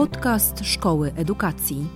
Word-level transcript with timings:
Podcast 0.00 0.64
Szkoły 0.64 1.12
Edukacji. 1.16 1.86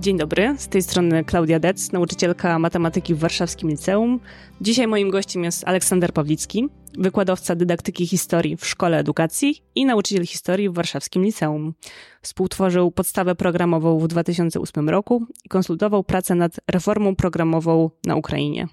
Dzień 0.00 0.18
dobry, 0.18 0.54
z 0.58 0.68
tej 0.68 0.82
strony 0.82 1.24
Klaudia 1.24 1.60
Dec, 1.60 1.92
nauczycielka 1.92 2.58
matematyki 2.58 3.14
w 3.14 3.18
Warszawskim 3.18 3.70
Liceum. 3.70 4.20
Dzisiaj 4.60 4.86
moim 4.86 5.10
gościem 5.10 5.44
jest 5.44 5.68
Aleksander 5.68 6.12
Pawlicki, 6.12 6.68
wykładowca 6.98 7.54
dydaktyki 7.54 8.06
historii 8.06 8.56
w 8.56 8.66
Szkole 8.66 8.98
Edukacji 8.98 9.62
i 9.74 9.84
nauczyciel 9.84 10.26
historii 10.26 10.68
w 10.68 10.74
Warszawskim 10.74 11.24
Liceum. 11.24 11.74
Współtworzył 12.22 12.90
podstawę 12.90 13.34
programową 13.34 13.98
w 13.98 14.08
2008 14.08 14.88
roku 14.88 15.26
i 15.44 15.48
konsultował 15.48 16.04
pracę 16.04 16.34
nad 16.34 16.60
reformą 16.70 17.16
programową 17.16 17.90
na 18.06 18.16
Ukrainie. 18.16 18.68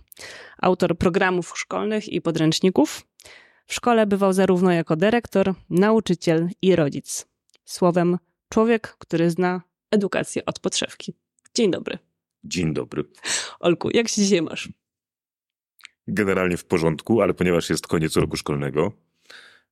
Autor 0.61 0.97
programów 0.97 1.53
szkolnych 1.55 2.13
i 2.13 2.21
podręczników. 2.21 3.07
W 3.65 3.73
szkole 3.73 4.07
bywał 4.07 4.33
zarówno 4.33 4.71
jako 4.71 4.95
dyrektor, 4.95 5.53
nauczyciel 5.69 6.49
i 6.61 6.75
rodzic. 6.75 7.36
Słowem, 7.67 8.17
człowiek, 8.49 8.95
który 8.99 9.31
zna 9.31 9.61
edukację 9.91 10.45
od 10.45 10.59
podszewki. 10.59 11.13
Dzień 11.55 11.71
dobry. 11.71 11.97
Dzień 12.43 12.73
dobry. 12.73 13.03
Olku, 13.59 13.89
jak 13.93 14.07
się 14.07 14.21
dzisiaj 14.21 14.41
masz? 14.41 14.69
Generalnie 16.07 16.57
w 16.57 16.65
porządku, 16.65 17.21
ale 17.21 17.33
ponieważ 17.33 17.69
jest 17.69 17.87
koniec 17.87 18.15
roku 18.15 18.37
szkolnego, 18.37 18.91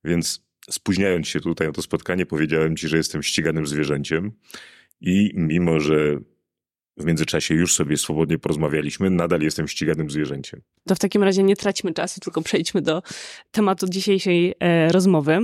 więc 0.04 0.40
spóźniając 0.70 1.28
się 1.28 1.40
tutaj 1.40 1.66
na 1.66 1.72
to 1.72 1.82
spotkanie, 1.82 2.26
powiedziałem 2.26 2.76
ci, 2.76 2.88
że 2.88 2.96
jestem 2.96 3.22
ściganym 3.22 3.66
zwierzęciem 3.66 4.32
i 5.00 5.30
mimo, 5.34 5.80
że 5.80 6.16
w 6.96 7.04
międzyczasie 7.04 7.54
już 7.54 7.74
sobie 7.74 7.96
swobodnie 7.96 8.38
porozmawialiśmy, 8.38 9.10
nadal 9.10 9.40
jestem 9.40 9.68
ściganym 9.68 10.10
zwierzęciem. 10.10 10.62
To 10.86 10.94
w 10.94 10.98
takim 10.98 11.22
razie 11.22 11.42
nie 11.42 11.56
traćmy 11.56 11.92
czasu, 11.92 12.20
tylko 12.20 12.42
przejdźmy 12.42 12.82
do 12.82 13.02
tematu 13.50 13.86
dzisiejszej 13.88 14.54
e, 14.60 14.88
rozmowy. 14.92 15.38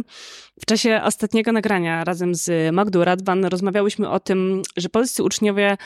W 0.60 0.66
czasie 0.66 1.00
ostatniego 1.04 1.52
nagrania 1.52 2.04
razem 2.04 2.34
z 2.34 2.74
Magdą 2.74 3.04
Radwan 3.04 3.44
rozmawiałyśmy 3.44 4.10
o 4.10 4.20
tym, 4.20 4.62
że 4.76 4.88
polscy 4.88 5.22
uczniowie 5.22 5.76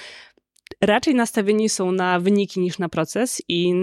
raczej 0.81 1.15
nastawieni 1.15 1.69
są 1.69 1.93
na 1.93 2.21
wyniki 2.21 2.61
niż 2.61 2.79
na 2.79 2.89
proces 2.89 3.43
i 3.49 3.75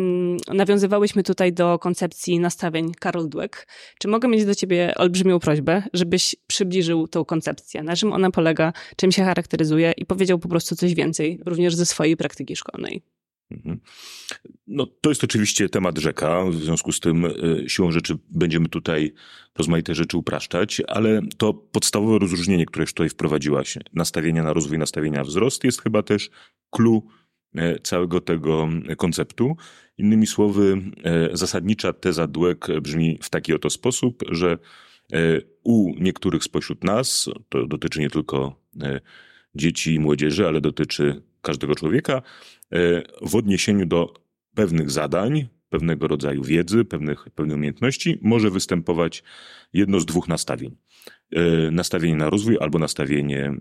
nawiązywałyśmy 0.54 1.24
tutaj 1.24 1.54
do 1.54 1.80
koncepcji 1.80 2.40
nastawień 2.40 2.92
Karol 3.00 3.30
Dweck. 3.30 3.68
Czy 4.00 4.08
mogę 4.08 4.28
mieć 4.28 4.46
do 4.46 4.56
ciebie 4.56 4.94
olbrzymią 4.96 5.40
prośbę, 5.40 5.84
żebyś 5.94 6.36
przybliżył 6.48 7.08
tą 7.08 7.26
koncepcję, 7.26 7.84
na 7.84 7.96
czym 7.96 8.14
ona 8.14 8.32
polega, 8.32 8.74
czym 8.96 9.12
się 9.12 9.24
charakteryzuje 9.24 9.94
i 9.98 10.06
powiedział 10.06 10.40
po 10.40 10.50
prostu 10.50 10.76
coś 10.76 10.94
więcej, 10.94 11.40
również 11.46 11.76
ze 11.76 11.86
swojej 11.86 12.18
praktyki 12.18 12.56
szkolnej? 12.56 13.02
Mhm. 13.52 13.80
No, 14.68 14.86
to 15.02 15.10
jest 15.10 15.24
oczywiście 15.24 15.70
temat 15.70 15.98
rzeka, 15.98 16.46
w 16.46 16.56
związku 16.56 16.92
z 16.92 17.00
tym 17.00 17.26
y, 17.26 17.66
siłą 17.68 17.92
rzeczy 17.92 18.18
będziemy 18.30 18.70
tutaj 18.70 19.14
rozmaite 19.58 19.96
rzeczy 19.96 20.18
upraszczać, 20.18 20.82
ale 20.88 21.22
to 21.38 21.54
podstawowe 21.54 22.20
rozróżnienie, 22.20 22.66
które 22.66 22.84
już 22.84 22.94
tutaj 22.94 23.10
wprowadziłaś, 23.10 23.78
nastawienia 23.94 24.44
na 24.44 24.54
rozwój, 24.54 24.78
nastawienia 24.78 25.18
na 25.18 25.24
wzrost, 25.24 25.64
jest 25.64 25.82
chyba 25.82 26.04
też 26.04 26.30
clue 26.70 27.02
e, 27.56 27.80
całego 27.80 28.22
tego 28.22 28.70
konceptu. 28.98 29.56
Innymi 29.98 30.28
słowy, 30.28 30.82
e, 31.04 31.38
zasadnicza 31.38 31.94
teza 31.94 32.28
Dweck 32.28 32.68
brzmi 32.82 33.20
w 33.22 33.30
taki 33.30 33.54
oto 33.54 33.70
sposób, 33.70 34.24
że 34.32 34.58
e, 35.14 35.18
u 35.64 36.00
niektórych 36.00 36.44
spośród 36.44 36.84
nas, 36.84 37.30
to 37.50 37.68
dotyczy 37.68 38.00
nie 38.00 38.10
tylko 38.10 38.64
dzieci 39.56 39.94
i 39.94 40.00
młodzieży, 40.00 40.48
ale 40.48 40.62
dotyczy 40.62 41.22
każdego 41.44 41.76
człowieka, 41.76 42.22
w 43.22 43.36
odniesieniu 43.36 43.86
do 43.86 44.14
pewnych 44.56 44.92
zadań, 44.92 45.48
pewnego 45.70 46.08
rodzaju 46.08 46.44
wiedzy, 46.44 46.86
pewnych, 46.86 47.26
pewnej 47.36 47.56
umiejętności 47.56 48.20
może 48.22 48.50
występować 48.50 49.24
jedno 49.74 50.00
z 50.00 50.06
dwóch 50.06 50.28
nastawień. 50.28 50.76
Nastawienie 51.72 52.16
na 52.16 52.30
rozwój 52.30 52.58
albo 52.60 52.80
nastawienie, 52.80 53.54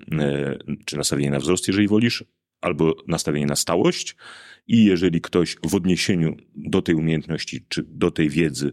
czy 0.84 0.96
nastawienie 0.96 1.30
na 1.30 1.38
wzrost, 1.38 1.68
jeżeli 1.68 1.88
wolisz, 1.88 2.24
albo 2.62 2.94
nastawienie 3.08 3.46
na 3.46 3.56
stałość. 3.56 4.16
I 4.66 4.84
jeżeli 4.84 5.20
ktoś 5.20 5.56
w 5.64 5.74
odniesieniu 5.74 6.36
do 6.54 6.82
tej 6.82 6.94
umiejętności, 6.94 7.64
czy 7.68 7.82
do 7.88 8.10
tej 8.10 8.28
wiedzy, 8.28 8.72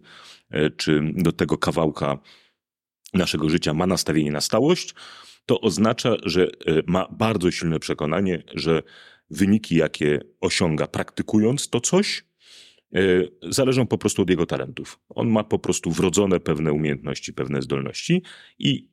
e, 0.50 0.69
czy 0.69 1.01
do 1.16 1.31
tego 1.31 1.57
kawałka 1.57 2.17
naszego 3.13 3.50
życia 3.50 3.73
ma 3.73 3.88
nastawienie 3.88 4.31
na 4.31 4.41
stałość, 4.41 4.95
to 5.49 5.61
oznacza, 5.61 6.15
że 6.23 6.43
e, 6.43 6.47
ma 6.87 7.07
bardzo 7.11 7.51
silne 7.51 7.79
przekonanie, 7.79 8.43
że 8.55 8.83
wyniki, 9.29 9.75
jakie 9.75 10.19
osiąga 10.41 10.87
praktykując 10.87 11.69
to 11.69 11.81
coś, 11.81 12.25
e, 12.95 12.99
zależą 13.49 13.87
po 13.87 13.97
prostu 13.97 14.21
od 14.21 14.29
jego 14.29 14.45
talentów. 14.45 14.99
On 15.09 15.29
ma 15.29 15.43
po 15.43 15.59
prostu 15.59 15.91
wrodzone 15.91 16.39
pewne 16.39 16.73
umiejętności, 16.73 17.33
pewne 17.33 17.61
zdolności 17.61 18.23
i 18.59 18.89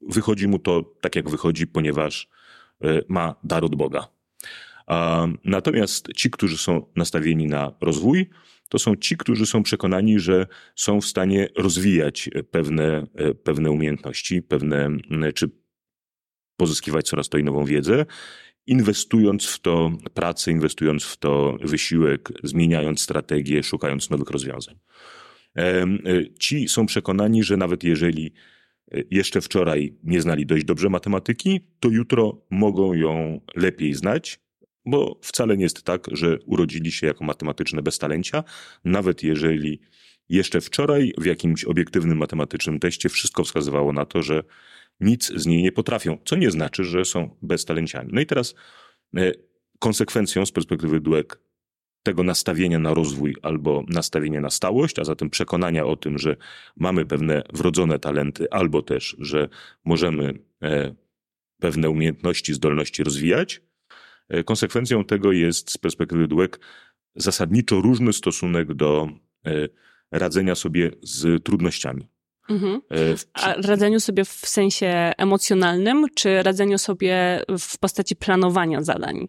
wychodzi 0.00 0.48
mu 0.48 0.58
to 0.58 0.94
tak, 1.00 1.16
jak 1.16 1.30
wychodzi, 1.30 1.66
ponieważ 1.66 2.28
E, 2.84 3.02
ma 3.08 3.34
dar 3.44 3.64
od 3.64 3.74
Boga. 3.74 4.08
Natomiast 5.44 6.08
ci, 6.16 6.30
którzy 6.30 6.58
są 6.58 6.86
nastawieni 6.96 7.46
na 7.46 7.72
rozwój, 7.80 8.30
to 8.68 8.78
są 8.78 8.96
ci, 8.96 9.16
którzy 9.16 9.46
są 9.46 9.62
przekonani, 9.62 10.20
że 10.20 10.46
są 10.74 11.00
w 11.00 11.06
stanie 11.06 11.48
rozwijać 11.56 12.30
pewne, 12.50 13.06
e, 13.14 13.34
pewne 13.34 13.70
umiejętności, 13.70 14.42
pewne, 14.42 14.88
czy 15.34 15.50
pozyskiwać 16.60 17.08
coraz 17.08 17.28
to 17.28 17.38
nową 17.38 17.64
wiedzę, 17.64 18.06
inwestując 18.66 19.46
w 19.46 19.58
to 19.60 19.92
pracę, 20.14 20.50
inwestując 20.50 21.04
w 21.04 21.16
to 21.16 21.56
wysiłek, 21.60 22.28
zmieniając 22.42 23.00
strategię, 23.00 23.62
szukając 23.62 24.10
nowych 24.10 24.30
rozwiązań. 24.30 24.74
E, 25.56 25.86
ci 26.38 26.68
są 26.68 26.86
przekonani, 26.86 27.44
że 27.44 27.56
nawet 27.56 27.84
jeżeli 27.84 28.32
jeszcze 29.10 29.40
wczoraj 29.40 29.94
nie 30.04 30.20
znali 30.22 30.46
dość 30.46 30.64
dobrze 30.64 30.88
matematyki, 30.88 31.60
to 31.80 31.88
jutro 31.88 32.42
mogą 32.50 32.94
ją 32.94 33.40
lepiej 33.56 33.94
znać, 33.94 34.40
bo 34.86 35.18
wcale 35.22 35.56
nie 35.56 35.62
jest 35.62 35.82
tak, 35.82 36.06
że 36.12 36.38
urodzili 36.46 36.92
się 36.92 37.06
jako 37.06 37.24
matematyczne 37.24 37.82
beztalencia, 37.82 38.44
nawet 38.84 39.22
jeżeli 39.22 39.80
jeszcze 40.28 40.60
wczoraj 40.60 41.12
w 41.18 41.24
jakimś 41.24 41.64
obiektywnym 41.64 42.18
matematycznym 42.18 42.78
teście 42.78 43.08
wszystko 43.08 43.44
wskazywało 43.44 43.92
na 43.92 44.04
to, 44.04 44.22
że 44.22 44.42
nic 45.00 45.32
z 45.36 45.46
niej 45.46 45.62
nie 45.62 45.72
potrafią, 45.72 46.18
co 46.24 46.36
nie 46.36 46.50
znaczy, 46.50 46.84
że 46.84 47.04
są 47.04 47.36
beztalenciami. 47.42 48.10
No 48.12 48.20
i 48.20 48.26
teraz 48.26 48.54
e, 49.16 49.32
konsekwencją 49.78 50.46
z 50.46 50.52
perspektywy 50.52 51.00
Duek 51.00 51.40
tego 52.02 52.22
nastawienia 52.22 52.78
na 52.78 52.94
rozwój 52.94 53.36
albo 53.42 53.84
nastawienia 53.88 54.40
na 54.40 54.50
stałość, 54.50 54.98
a 54.98 55.04
zatem 55.04 55.30
przekonania 55.30 55.84
o 55.84 55.96
tym, 55.96 56.18
że 56.18 56.36
mamy 56.76 57.06
pewne 57.06 57.42
wrodzone 57.52 57.98
talenty, 57.98 58.50
albo 58.50 58.82
też, 58.82 59.16
że 59.18 59.48
możemy 59.84 60.38
e, 60.62 60.94
pewne 61.60 61.90
umiejętności, 61.90 62.54
zdolności 62.54 63.04
rozwijać. 63.04 63.62
E, 64.28 64.44
konsekwencją 64.44 65.04
tego 65.04 65.32
jest 65.32 65.70
z 65.70 65.78
perspektywy 65.78 66.28
Dweck 66.28 66.60
zasadniczo 67.14 67.80
różny 67.80 68.12
stosunek 68.12 68.74
do 68.74 69.08
radzenia 70.10 70.54
sobie 70.54 70.90
z 71.02 71.44
trudnościami. 71.44 72.09
Mhm. 72.50 72.80
A 73.32 73.54
radzeniu 73.54 74.00
sobie 74.00 74.24
w 74.24 74.28
sensie 74.28 75.12
emocjonalnym, 75.18 76.06
czy 76.14 76.42
radzeniu 76.42 76.78
sobie 76.78 77.42
w 77.58 77.78
postaci 77.78 78.16
planowania 78.16 78.82
zadań? 78.82 79.28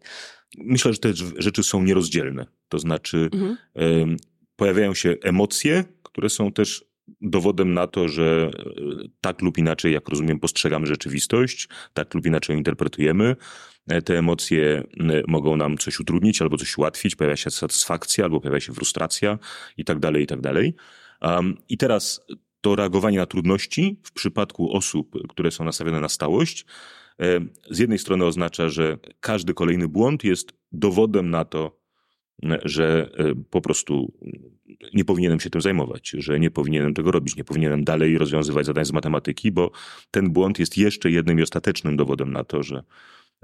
Myślę, 0.58 0.94
że 0.94 1.00
te 1.00 1.14
rzeczy 1.38 1.64
są 1.64 1.84
nierozdzielne. 1.84 2.46
To 2.70 2.80
znaczy, 2.80 3.30
mhm. 3.34 4.18
pojawiają 4.56 4.94
się 4.94 5.16
emocje, 5.24 5.84
które 6.04 6.30
są 6.30 6.52
też 6.52 6.92
dowodem 7.22 7.74
na 7.74 7.88
to, 7.88 8.08
że 8.08 8.52
e, 8.60 8.74
tak 9.22 9.42
lub 9.42 9.58
inaczej, 9.58 9.94
jak 9.94 10.10
rozumiem, 10.10 10.40
postrzegamy 10.40 10.88
rzeczywistość, 10.88 11.68
tak 11.94 12.14
lub 12.14 12.26
inaczej 12.26 12.58
interpretujemy. 12.58 13.36
E, 13.88 14.02
te 14.02 14.18
emocje 14.18 14.84
mogą 15.28 15.56
nam 15.56 15.78
coś 15.78 16.00
utrudnić 16.00 16.42
albo 16.42 16.58
coś 16.58 16.78
ułatwić, 16.78 17.16
pojawia 17.16 17.36
się 17.36 17.52
satysfakcja 17.52 18.24
albo 18.24 18.42
pojawia 18.42 18.60
się 18.60 18.74
frustracja 18.74 19.40
i 19.78 19.86
tak 19.86 20.00
dalej, 20.00 20.24
i 20.24 20.28
tak 20.28 20.42
dalej. 20.42 20.76
I 21.70 21.78
teraz 21.78 22.25
to 22.62 22.75
reagowanie 22.75 23.18
na 23.18 23.25
trudności 23.25 24.00
w 24.04 24.12
przypadku 24.12 24.74
osób, 24.74 25.28
które 25.30 25.52
są 25.52 25.63
nastawione 25.63 26.00
na 26.00 26.10
stałość, 26.10 26.66
E, 27.22 27.40
z 27.69 27.80
jednej 27.80 28.00
strony 28.00 28.25
oznacza, 28.25 28.69
że 28.69 28.98
każdy 29.19 29.54
kolejny 29.54 29.88
błąd 29.88 30.24
jest 30.24 30.54
dowodem 30.72 31.30
na 31.30 31.46
to, 31.46 31.81
że 32.63 33.10
e, 33.18 33.36
po 33.50 33.62
prostu 33.62 34.13
nie 34.94 35.06
powinienem 35.06 35.40
się 35.40 35.50
tym 35.50 35.62
zajmować, 35.62 36.10
że 36.10 36.40
nie 36.40 36.52
powinienem 36.52 36.94
tego 36.94 37.12
robić, 37.12 37.36
nie 37.36 37.44
powinienem 37.44 37.84
dalej 37.84 38.18
rozwiązywać 38.18 38.66
zadań 38.66 38.86
z 38.86 38.92
matematyki, 38.92 39.52
bo 39.52 39.72
ten 40.12 40.30
błąd 40.30 40.60
jest 40.60 40.78
jeszcze 40.78 41.12
jednym 41.12 41.40
i 41.40 41.44
ostatecznym 41.44 41.98
dowodem 41.98 42.34
na 42.34 42.44
to, 42.44 42.64
że, 42.64 42.84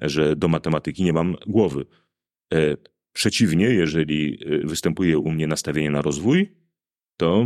że 0.02 0.36
do 0.36 0.48
matematyki 0.48 1.04
nie 1.04 1.14
mam 1.14 1.36
głowy. 1.48 1.86
E, 2.54 2.78
przeciwnie, 3.14 3.66
jeżeli 3.66 4.40
występuje 4.64 5.18
u 5.18 5.32
mnie 5.32 5.48
nastawienie 5.48 5.92
na 5.92 6.02
rozwój, 6.02 6.52
to 7.18 7.46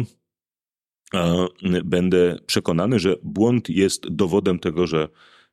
będę 1.85 2.37
przekonany, 2.45 2.99
że 2.99 3.15
błąd 3.23 3.69
jest 3.69 4.09
dowodem 4.09 4.59
tego, 4.59 4.87
że 4.87 5.07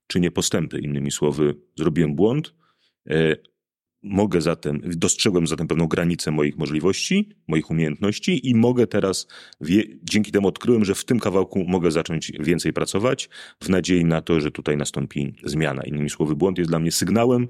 czynię 0.07 0.31
postępy. 0.31 0.79
Innymi 0.79 1.11
słowy, 1.11 1.55
zrobiłem 1.77 2.15
błąd, 2.15 2.55
e, 3.11 3.37
Mogę 4.03 4.41
zatem, 4.41 4.81
dostrzegłem 4.85 5.47
zatem 5.47 5.69
pewną 5.69 5.87
granicę 5.87 6.31
moich 6.31 6.59
możliwości, 6.59 7.29
moich 7.49 7.71
umiejętności 7.71 8.49
i 8.49 8.55
mogę 8.55 8.87
teraz, 8.87 9.27
wie, 9.61 9.85
dzięki 10.03 10.33
temu 10.33 10.49
odkryłem, 10.49 10.85
że 10.85 10.95
w 10.95 11.05
tym 11.05 11.21
kawałku 11.21 11.65
mogę 11.65 11.91
zacząć 11.91 12.33
więcej 12.41 12.73
pracować 12.73 13.29
w 13.63 13.69
nadziei 13.69 14.05
na 14.05 14.23
to, 14.23 14.41
że 14.41 14.51
tutaj 14.51 14.77
nastąpi 14.77 15.35
zmiana. 15.45 15.83
Innymi 15.83 16.11
słowy, 16.11 16.37
błąd 16.37 16.59
jest 16.59 16.71
dla 16.71 16.79
mnie 16.79 16.93
sygnałem, 16.93 17.49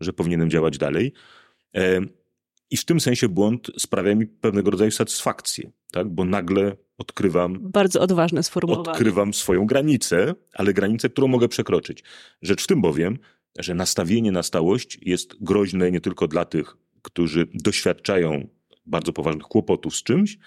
że 0.00 0.12
powinienem 0.12 0.50
działać 0.50 0.78
dalej. 0.78 1.12
I 2.74 2.76
w 2.76 2.84
tym 2.84 3.00
sensie 3.00 3.28
błąd 3.28 3.70
sprawia 3.78 4.14
mi 4.14 4.26
pewnego 4.26 4.70
rodzaju 4.70 4.90
satysfakcję, 4.90 5.70
tak? 5.92 6.08
bo 6.08 6.24
nagle 6.24 6.76
odkrywam. 6.98 7.58
Bardzo 7.60 8.00
odważne 8.00 8.42
sformułowanie. 8.42 8.90
Odkrywam 8.90 9.34
swoją 9.34 9.66
granicę, 9.66 10.34
ale 10.54 10.72
granicę, 10.72 11.08
którą 11.08 11.28
mogę 11.28 11.48
przekroczyć. 11.48 12.04
Rzecz 12.42 12.64
w 12.64 12.66
tym 12.66 12.80
bowiem, 12.80 13.18
że 13.58 13.74
nastawienie 13.74 14.32
na 14.32 14.42
stałość 14.42 14.98
jest 15.02 15.36
groźne 15.40 15.90
nie 15.90 16.00
tylko 16.00 16.28
dla 16.28 16.44
tych, 16.44 16.76
którzy 17.02 17.46
doświadczają 17.54 18.48
bardzo 18.86 19.12
poważnych 19.12 19.46
kłopotów 19.46 19.96
z 19.96 20.02
czymś, 20.02 20.38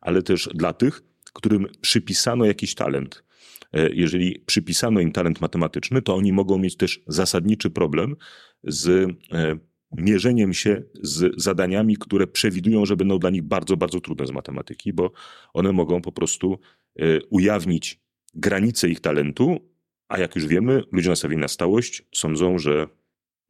ale 0.00 0.22
też 0.22 0.48
dla 0.54 0.72
tych, 0.72 1.02
którym 1.32 1.66
przypisano 1.80 2.44
jakiś 2.44 2.74
talent. 2.74 3.24
E, 3.72 3.90
jeżeli 3.92 4.40
przypisano 4.46 5.00
im 5.00 5.12
talent 5.12 5.40
matematyczny, 5.40 6.02
to 6.02 6.14
oni 6.14 6.32
mogą 6.32 6.58
mieć 6.58 6.76
też 6.76 7.00
zasadniczy 7.06 7.70
problem 7.70 8.16
z 8.62 8.88
e, 9.32 9.73
mierzeniem 9.98 10.54
się 10.54 10.82
z 11.02 11.42
zadaniami, 11.42 11.96
które 11.96 12.26
przewidują, 12.26 12.86
że 12.86 12.96
będą 12.96 13.18
dla 13.18 13.30
nich 13.30 13.42
bardzo, 13.42 13.76
bardzo 13.76 14.00
trudne 14.00 14.26
z 14.26 14.30
matematyki, 14.30 14.92
bo 14.92 15.12
one 15.52 15.72
mogą 15.72 16.02
po 16.02 16.12
prostu 16.12 16.58
e, 16.98 17.04
ujawnić 17.30 18.00
granice 18.34 18.88
ich 18.88 19.00
talentu, 19.00 19.74
a 20.08 20.18
jak 20.18 20.34
już 20.34 20.46
wiemy, 20.46 20.82
ludzie 20.92 21.10
nastawieni 21.10 21.40
na 21.40 21.48
stałość 21.48 22.02
sądzą, 22.14 22.58
że 22.58 22.86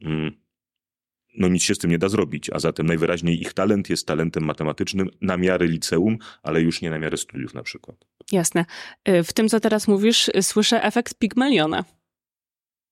mm, 0.00 0.32
no 1.38 1.49
nic 1.49 1.62
się 1.62 1.75
z 1.75 1.79
tym 1.79 1.91
nie 1.91 1.99
da 1.99 2.08
zrobić, 2.08 2.50
a 2.50 2.58
zatem 2.58 2.87
najwyraźniej 2.87 3.41
ich 3.41 3.52
talent 3.52 3.91
jest 3.91 4.06
talentem 4.06 4.44
matematycznym 4.44 5.11
na 5.20 5.37
miarę 5.37 5.67
liceum, 5.67 6.19
ale 6.43 6.61
już 6.61 6.82
nie 6.82 6.91
na 6.91 6.99
miarę 6.99 7.17
studiów 7.17 7.55
na 7.55 7.62
przykład. 7.62 7.96
Jasne. 8.32 8.64
E, 9.05 9.23
w 9.23 9.32
tym, 9.32 9.49
co 9.49 9.61
teraz 9.61 9.88
mówisz, 9.88 10.31
słyszę 10.41 10.82
efekt 10.82 11.19
Pigmaliona. 11.19 11.85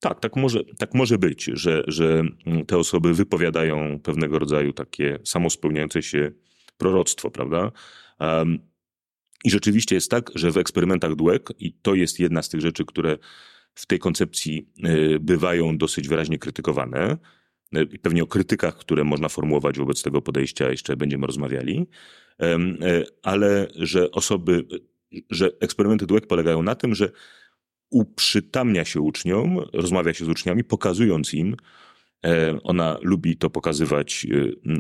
Tak, 0.02 0.20
tak 0.20 0.36
może, 0.36 0.64
tak 0.78 0.94
może 0.94 1.18
być, 1.18 1.44
że, 1.44 1.84
że 1.86 2.22
te 2.66 2.78
osoby 2.78 3.14
wypowiadają 3.14 4.00
pewnego 4.00 4.38
rodzaju 4.38 4.72
takie 4.72 5.18
samospełniające 5.24 6.02
się 6.02 6.32
proroctwo, 6.78 7.30
prawda? 7.30 7.72
Um, 8.20 8.58
I 9.44 9.50
rzeczywiście 9.50 9.94
jest 9.94 10.10
tak, 10.10 10.30
że 10.34 10.50
w 10.50 10.56
eksperymentach 10.56 11.16
Dweck, 11.16 11.52
i 11.58 11.72
to 11.72 11.94
jest 11.94 12.20
jedna 12.20 12.42
z 12.42 12.48
tych 12.48 12.60
rzeczy, 12.60 12.84
które 12.84 13.18
w 13.74 13.86
tej 13.86 13.98
koncepcji 13.98 14.68
y, 14.86 15.20
bywają 15.20 15.78
dosyć 15.78 16.08
wyraźnie 16.08 16.38
krytykowane, 16.38 17.16
y, 17.76 17.88
i 17.92 17.98
pewnie 17.98 18.22
o 18.22 18.26
krytykach, 18.26 18.76
które 18.76 19.04
można 19.04 19.28
formułować 19.28 19.78
wobec 19.78 20.02
tego 20.02 20.22
podejścia 20.22 20.70
jeszcze 20.70 20.96
będziemy 20.96 21.26
rozmawiali, 21.26 21.86
y, 22.42 22.46
ale 23.22 23.68
że 23.76 24.10
osoby, 24.10 24.64
że 25.30 25.50
eksperymenty 25.60 26.06
Dweck 26.06 26.26
polegają 26.26 26.62
na 26.62 26.74
tym, 26.74 26.94
że 26.94 27.12
uprzytamnia 27.92 28.84
się 28.84 29.00
uczniom, 29.00 29.60
rozmawia 29.72 30.14
się 30.14 30.24
z 30.24 30.28
uczniami, 30.28 30.64
pokazując 30.64 31.34
im, 31.34 31.56
e, 32.24 32.58
ona 32.62 32.98
lubi 33.02 33.36
to 33.36 33.50
pokazywać 33.50 34.26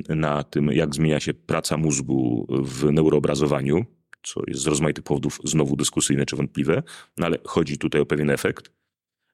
e, 0.08 0.14
na 0.14 0.44
tym, 0.44 0.66
jak 0.66 0.94
zmienia 0.94 1.20
się 1.20 1.34
praca 1.34 1.76
mózgu 1.76 2.46
w 2.64 2.92
neuroobrazowaniu, 2.92 3.84
co 4.22 4.42
jest 4.46 4.60
z 4.60 4.66
rozmaitych 4.66 5.04
powodów 5.04 5.40
znowu 5.44 5.76
dyskusyjne 5.76 6.26
czy 6.26 6.36
wątpliwe, 6.36 6.82
no 7.16 7.26
ale 7.26 7.38
chodzi 7.44 7.78
tutaj 7.78 8.00
o 8.00 8.06
pewien 8.06 8.30
efekt. 8.30 8.72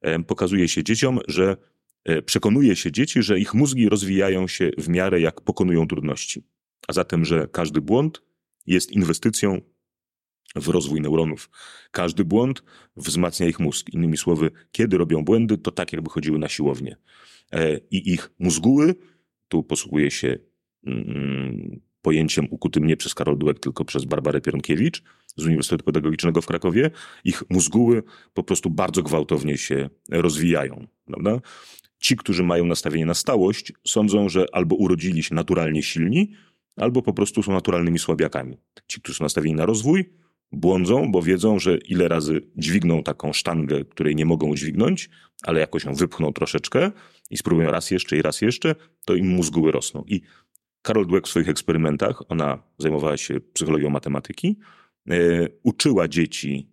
E, 0.01 0.19
pokazuje 0.23 0.69
się 0.69 0.85
dzieciom, 0.85 1.19
że 1.29 1.57
przekonuje 2.27 2.77
się 2.77 2.93
dzieci, 2.93 3.23
że 3.23 3.39
ich 3.39 3.55
mózgi 3.55 3.89
rozwijają 3.89 4.49
się 4.49 4.71
w 4.79 4.89
miarę 4.89 5.21
jak 5.21 5.41
pokonują 5.41 5.89
trudności. 5.89 6.43
A 6.89 6.93
zatem, 6.93 7.25
że 7.25 7.49
każdy 7.53 7.81
błąd 7.81 8.23
jest 8.67 8.93
inwestycją 8.93 9.61
w 10.57 10.69
rozwój 10.69 11.01
neuronów. 11.01 11.51
Każdy 11.91 12.25
błąd 12.25 12.63
wzmacnia 12.97 13.47
ich 13.47 13.61
mózg. 13.61 13.89
Innymi 13.93 14.17
słowy, 14.17 14.51
kiedy 14.73 14.99
robią 14.99 15.25
błędy, 15.25 15.59
to 15.59 15.71
tak 15.71 15.93
jakby 15.93 16.11
chodziły 16.11 16.39
na 16.39 16.49
siłownię. 16.49 16.97
E, 17.53 17.79
I 17.91 18.13
ich 18.13 18.31
mózguły, 18.39 18.95
tu 19.49 19.63
posługuje 19.63 20.11
się 20.11 20.39
mm, 20.87 21.81
pojęciem 22.03 22.47
ukutym 22.51 22.87
nie 22.87 22.97
przez 22.97 23.15
Karol 23.15 23.39
Dweck, 23.39 23.61
tylko 23.61 23.85
przez 23.85 24.05
Barbarę 24.05 24.41
Pieronkiewicz 24.41 25.03
z 25.37 25.45
Uniwersytetu 25.45 25.85
Pedagogicznego 25.85 26.43
w 26.43 26.47
Krakowie, 26.47 26.91
ich 27.25 27.43
mózguły 27.51 28.03
po 28.35 28.43
prostu 28.43 28.71
bardzo 28.71 29.03
gwałtownie 29.03 29.59
się 29.59 29.91
rozwijają. 30.11 30.87
Prawda? 31.05 31.41
Ci, 31.99 32.17
którzy 32.17 32.43
mają 32.43 32.65
nastawienie 32.65 33.07
na 33.07 33.15
stałość, 33.15 33.73
sądzą, 33.87 34.29
że 34.29 34.47
albo 34.53 34.77
urodzili 34.77 35.23
się 35.23 35.35
naturalnie 35.35 35.83
silni, 35.83 36.33
albo 36.77 37.03
po 37.03 37.13
prostu 37.13 37.43
są 37.43 37.53
naturalnymi 37.53 37.99
słabiakami. 37.99 38.57
Ci, 38.87 39.01
którzy 39.01 39.19
są 39.19 39.25
nastawieni 39.25 39.57
na 39.57 39.67
rozwój, 39.67 40.05
błądzą, 40.53 41.13
bo 41.13 41.23
wiedzą, 41.23 41.59
że 41.59 41.77
ile 41.77 42.09
razy 42.09 42.41
dźwigną 42.57 43.03
taką 43.03 43.33
sztangę, 43.33 43.85
której 43.85 44.17
nie 44.17 44.25
mogą 44.25 44.55
dźwignąć, 44.55 45.11
ale 45.43 45.61
jakoś 45.61 45.85
ją 45.85 45.95
wypchną 45.95 46.33
troszeczkę 46.33 46.91
i 47.31 47.37
spróbują 47.37 47.71
raz 47.71 47.91
jeszcze 47.91 48.17
i 48.17 48.23
raz 48.23 48.41
jeszcze, 48.41 48.75
to 49.05 49.15
im 49.15 49.29
mózguły 49.29 49.73
rosną. 49.73 50.05
I 50.07 50.21
Karol 50.83 51.07
Dweck 51.07 51.27
w 51.27 51.31
swoich 51.31 51.49
eksperymentach, 51.49 52.23
ona 52.29 52.63
zajmowała 52.79 53.17
się 53.17 53.41
psychologią 53.41 53.91
matematyki, 53.91 54.59
yy, 55.07 55.59
uczyła 55.63 56.09
dzieci, 56.09 56.71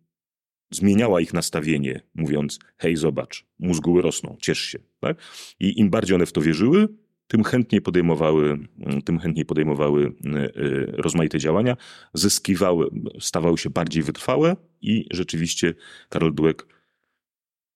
zmieniała 0.71 1.21
ich 1.21 1.33
nastawienie, 1.33 2.01
mówiąc: 2.15 2.59
hej, 2.77 2.95
zobacz, 2.95 3.45
mózguły 3.59 4.01
rosną, 4.01 4.37
ciesz 4.41 4.59
się. 4.59 4.79
Tak? 4.99 5.17
I 5.59 5.79
im 5.79 5.89
bardziej 5.89 6.15
one 6.15 6.25
w 6.25 6.31
to 6.31 6.41
wierzyły, 6.41 6.87
tym 7.27 7.43
chętniej 7.43 7.81
podejmowały, 7.81 8.57
tym 9.05 9.19
chętniej 9.19 9.45
podejmowały 9.45 10.13
e, 10.25 10.39
e, 10.39 10.51
rozmaite 10.91 11.39
działania, 11.39 11.77
zyskiwały, 12.13 12.89
stawały 13.19 13.57
się 13.57 13.69
bardziej 13.69 14.03
wytrwałe 14.03 14.55
i 14.81 15.05
rzeczywiście 15.11 15.73
Karol 16.09 16.35
Dweck 16.35 16.67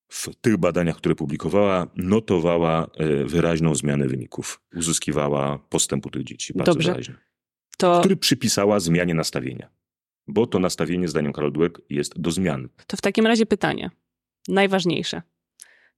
w 0.09 0.35
tych 0.41 0.57
badaniach, 0.57 0.97
które 0.97 1.15
publikowała, 1.15 1.87
notowała 1.95 2.87
e, 2.97 3.25
wyraźną 3.25 3.75
zmianę 3.75 4.07
wyników. 4.07 4.61
Uzyskiwała 4.75 5.57
postępu 5.57 6.09
tych 6.09 6.23
dzieci 6.23 6.53
bardzo 6.53 6.73
Dobrze. 6.73 6.91
wyraźnie. 6.91 7.15
To... 7.77 7.99
Który 7.99 8.17
przypisała 8.17 8.79
zmianie 8.79 9.13
nastawienia. 9.13 9.69
Bo 10.27 10.47
to 10.47 10.59
nastawienie, 10.59 11.07
zdaniem 11.07 11.33
Karol 11.33 11.51
Dweck, 11.51 11.81
jest 11.89 12.19
do 12.19 12.31
zmiany. 12.31 12.69
To 12.87 12.97
w 12.97 13.01
takim 13.01 13.27
razie 13.27 13.45
pytanie, 13.45 13.89
najważniejsze. 14.47 15.21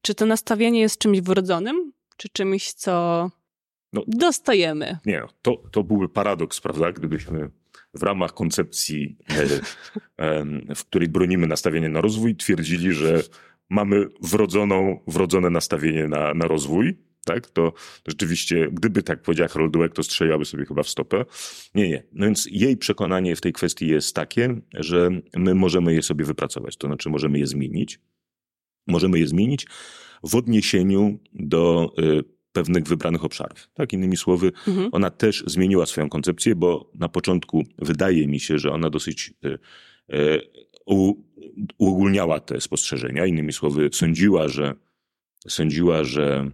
Czy 0.01 0.15
to 0.15 0.25
nastawienie 0.25 0.80
jest 0.80 0.98
czymś 0.98 1.21
wrodzonym, 1.21 1.92
czy 2.18 2.30
czymś, 2.30 2.74
co 2.74 3.30
no, 3.93 4.03
dostajemy. 4.07 4.97
Nie, 5.05 5.23
to, 5.41 5.63
to 5.71 5.83
byłby 5.83 6.09
paradoks, 6.09 6.61
prawda, 6.61 6.91
gdybyśmy 6.91 7.49
w 7.93 8.03
ramach 8.03 8.33
koncepcji, 8.33 9.17
e, 10.17 10.75
w 10.75 10.85
której 10.85 11.09
bronimy 11.09 11.48
nastawienie 11.48 11.89
na 11.89 12.01
rozwój, 12.01 12.36
twierdzili, 12.36 12.91
że 12.91 13.24
mamy 13.69 14.07
wrodzoną, 14.21 15.00
wrodzone 15.07 15.50
nastawienie 15.50 16.07
na, 16.07 16.33
na 16.33 16.48
rozwój, 16.48 16.98
tak, 17.25 17.50
to 17.50 17.74
rzeczywiście, 18.07 18.69
gdyby 18.71 19.03
tak 19.03 19.21
powiedziała 19.21 19.50
Harold 19.50 19.74
Dweck, 19.74 19.95
to 19.95 20.03
strzeliłaby 20.03 20.45
sobie 20.45 20.65
chyba 20.65 20.83
w 20.83 20.89
stopę. 20.89 21.25
Nie, 21.75 21.89
nie. 21.89 22.03
No 22.13 22.25
więc 22.25 22.48
jej 22.51 22.77
przekonanie 22.77 23.36
w 23.36 23.41
tej 23.41 23.53
kwestii 23.53 23.88
jest 23.88 24.15
takie, 24.15 24.62
że 24.74 25.10
my 25.36 25.55
możemy 25.55 25.93
je 25.93 26.03
sobie 26.03 26.25
wypracować, 26.25 26.77
to 26.77 26.88
znaczy 26.88 27.10
możemy 27.10 27.39
je 27.39 27.48
zmienić. 27.48 28.00
Możemy 28.88 29.19
je 29.19 29.27
zmienić 29.27 29.67
w 30.24 30.36
odniesieniu 30.36 31.19
do 31.33 31.93
y, 32.00 32.24
pewnych 32.51 32.88
wybranych 32.88 33.25
obszarów. 33.25 33.70
Tak, 33.74 33.93
innymi 33.93 34.17
słowy, 34.17 34.51
mhm. 34.67 34.89
ona 34.91 35.10
też 35.10 35.43
zmieniła 35.48 35.86
swoją 35.86 36.10
koncepcję, 36.10 36.55
bo 36.55 36.91
na 36.96 37.10
początku 37.10 37.63
wydaje 37.77 38.27
mi 38.27 38.39
się, 38.39 38.58
że 38.58 38.72
ona 38.72 38.89
dosyć 38.89 39.34
e, 39.43 39.58
e, 40.17 40.41
uogólniała 41.77 42.39
te 42.39 42.62
spostrzeżenia. 42.62 43.25
Innymi 43.25 43.53
słowy, 43.53 43.89
sądziła, 43.93 44.48
że 44.48 44.74
sądziła, 45.48 46.03
że 46.03 46.51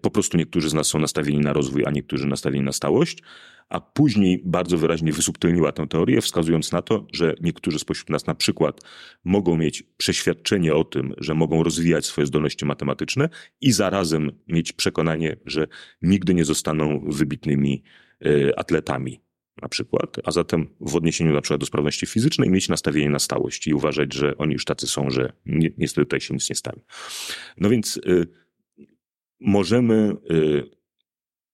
po 0.00 0.10
prostu 0.10 0.36
niektórzy 0.36 0.68
z 0.68 0.74
nas 0.74 0.86
są 0.86 0.98
nastawieni 0.98 1.40
na 1.40 1.52
rozwój, 1.52 1.82
a 1.86 1.90
niektórzy 1.90 2.26
nastawieni 2.26 2.64
na 2.64 2.72
stałość, 2.72 3.22
a 3.68 3.80
później 3.80 4.42
bardzo 4.44 4.78
wyraźnie 4.78 5.12
wysubtelniła 5.12 5.72
tę 5.72 5.86
teorię, 5.86 6.20
wskazując 6.20 6.72
na 6.72 6.82
to, 6.82 7.06
że 7.12 7.34
niektórzy 7.40 7.78
spośród 7.78 8.10
nas 8.10 8.26
na 8.26 8.34
przykład 8.34 8.80
mogą 9.24 9.56
mieć 9.56 9.82
przeświadczenie 9.96 10.74
o 10.74 10.84
tym, 10.84 11.14
że 11.18 11.34
mogą 11.34 11.62
rozwijać 11.62 12.06
swoje 12.06 12.26
zdolności 12.26 12.64
matematyczne 12.64 13.28
i 13.60 13.72
zarazem 13.72 14.30
mieć 14.48 14.72
przekonanie, 14.72 15.36
że 15.46 15.66
nigdy 16.02 16.34
nie 16.34 16.44
zostaną 16.44 17.04
wybitnymi 17.06 17.82
e, 18.24 18.58
atletami 18.58 19.20
na 19.62 19.68
przykład, 19.68 20.16
a 20.24 20.30
zatem 20.30 20.68
w 20.80 20.96
odniesieniu 20.96 21.32
na 21.32 21.40
przykład 21.40 21.60
do 21.60 21.66
sprawności 21.66 22.06
fizycznej 22.06 22.50
mieć 22.50 22.68
nastawienie 22.68 23.10
na 23.10 23.18
stałość 23.18 23.66
i 23.66 23.74
uważać, 23.74 24.14
że 24.14 24.38
oni 24.38 24.52
już 24.52 24.64
tacy 24.64 24.86
są, 24.86 25.10
że 25.10 25.32
niestety 25.78 26.04
tutaj 26.04 26.20
się 26.20 26.34
nic 26.34 26.50
nie 26.50 26.56
stanie. 26.56 26.82
No 27.58 27.70
więc 27.70 27.96
y, 27.96 28.41
możemy 29.44 30.16
y, 30.30 30.70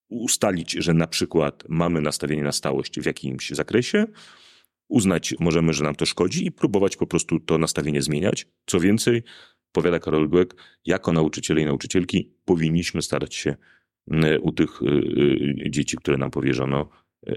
ustalić, 0.09 0.73
że 0.73 0.95
na 0.95 1.07
przykład 1.07 1.65
mamy 1.69 2.01
nastawienie 2.01 2.43
na 2.43 2.53
stałość 2.53 3.01
w 3.01 3.07
jakimś 3.07 3.51
zakresie, 3.51 4.07
uznać 4.89 5.35
możemy, 5.41 5.73
że 5.73 5.85
nam 5.85 5.95
to 5.95 6.07
szkodzi 6.07 6.47
i 6.47 6.53
próbować 6.53 6.97
po 6.97 7.07
prostu 7.07 7.41
to 7.41 7.59
nastawienie 7.59 8.03
zmieniać. 8.03 8.47
Co 8.67 8.81
więcej, 8.81 9.23
powiada 9.73 9.99
Karol 9.99 10.29
Dweck, 10.29 10.55
jako 10.85 11.13
nauczyciele 11.13 11.61
i 11.61 11.65
nauczycielki 11.65 12.35
powinniśmy 12.45 13.03
starać 13.03 13.35
się 13.35 13.57
u 14.41 14.53
tych 14.53 14.81
dzieci, 15.71 15.97
które 15.97 16.19
nam 16.19 16.31
powierzono, 16.31 16.89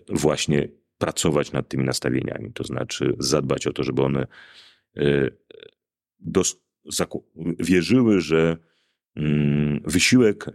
właśnie 0.10 0.67
pracować 0.98 1.51
nad 1.51 1.67
tymi 1.67 1.84
nastawieniami, 1.84 2.53
to 2.53 2.63
znaczy 2.63 3.15
zadbać 3.20 3.67
o 3.67 3.74
to, 3.74 3.84
żeby 3.84 4.01
one 4.01 4.27
wierzyły, 7.60 8.22
że 8.22 8.58
wysiłek, 9.86 10.46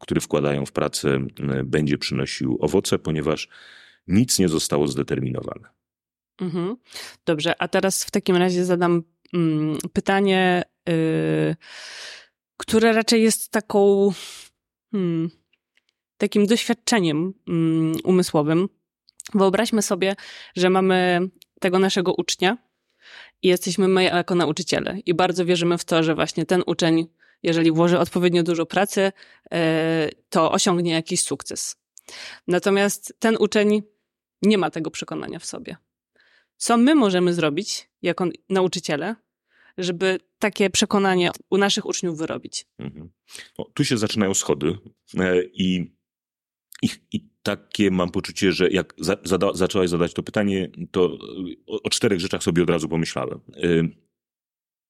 który 0.00 0.20
wkładają 0.20 0.66
w 0.66 0.72
pracę, 0.72 1.18
będzie 1.64 1.98
przynosił 1.98 2.58
owoce, 2.60 2.98
ponieważ 2.98 3.48
nic 4.06 4.38
nie 4.38 4.48
zostało 4.48 4.88
zdeterminowane. 4.88 5.68
Mhm. 6.40 6.76
Dobrze, 7.26 7.62
a 7.62 7.68
teraz 7.68 8.04
w 8.04 8.10
takim 8.10 8.36
razie 8.36 8.64
zadam 8.64 9.02
mm, 9.34 9.78
pytanie, 9.92 10.62
yy, 10.88 11.56
które 12.56 12.92
raczej 12.92 13.22
jest 13.22 13.50
taką, 13.50 14.10
hmm, 14.92 15.30
takim 16.16 16.46
doświadczeniem 16.46 17.34
mm, 17.48 17.96
umysłowym. 18.04 18.68
Wyobraźmy 19.34 19.82
sobie, 19.82 20.16
że 20.56 20.70
mamy 20.70 21.20
tego 21.60 21.78
naszego 21.78 22.14
ucznia 22.14 22.58
i 23.42 23.48
jesteśmy 23.48 23.88
my 23.88 24.04
jako 24.04 24.34
nauczyciele 24.34 24.98
i 25.06 25.14
bardzo 25.14 25.44
wierzymy 25.44 25.78
w 25.78 25.84
to, 25.84 26.02
że 26.02 26.14
właśnie 26.14 26.46
ten 26.46 26.62
uczeń, 26.66 27.06
jeżeli 27.42 27.72
włoży 27.72 27.98
odpowiednio 27.98 28.42
dużo 28.42 28.66
pracy, 28.66 29.12
yy, 29.50 29.58
to 30.28 30.52
osiągnie 30.52 30.92
jakiś 30.92 31.22
sukces. 31.22 31.76
Natomiast 32.46 33.14
ten 33.18 33.36
uczeń 33.38 33.82
nie 34.42 34.58
ma 34.58 34.70
tego 34.70 34.90
przekonania 34.90 35.38
w 35.38 35.46
sobie. 35.46 35.76
Co 36.56 36.76
my 36.76 36.94
możemy 36.94 37.34
zrobić 37.34 37.90
jako 38.02 38.28
nauczyciele, 38.48 39.16
żeby 39.78 40.18
takie 40.38 40.70
przekonanie 40.70 41.30
u 41.50 41.58
naszych 41.58 41.86
uczniów 41.86 42.18
wyrobić? 42.18 42.66
Mhm. 42.78 43.10
Tu 43.74 43.84
się 43.84 43.98
zaczynają 43.98 44.34
schody 44.34 44.78
e, 45.18 45.42
i, 45.44 45.94
i, 46.82 46.88
i 47.12 47.28
takie 47.42 47.90
mam 47.90 48.10
poczucie, 48.10 48.52
że 48.52 48.68
jak 48.68 48.94
za, 48.98 49.16
zada, 49.24 49.52
zaczęłaś 49.54 49.90
zadać 49.90 50.14
to 50.14 50.22
pytanie, 50.22 50.70
to 50.90 51.18
o, 51.66 51.82
o, 51.82 51.90
czterech 51.90 52.20
rzeczach 52.20 52.42
sobie 52.42 52.62
od 52.62 52.70
razu 52.70 52.88
pomyślałem. 52.88 53.40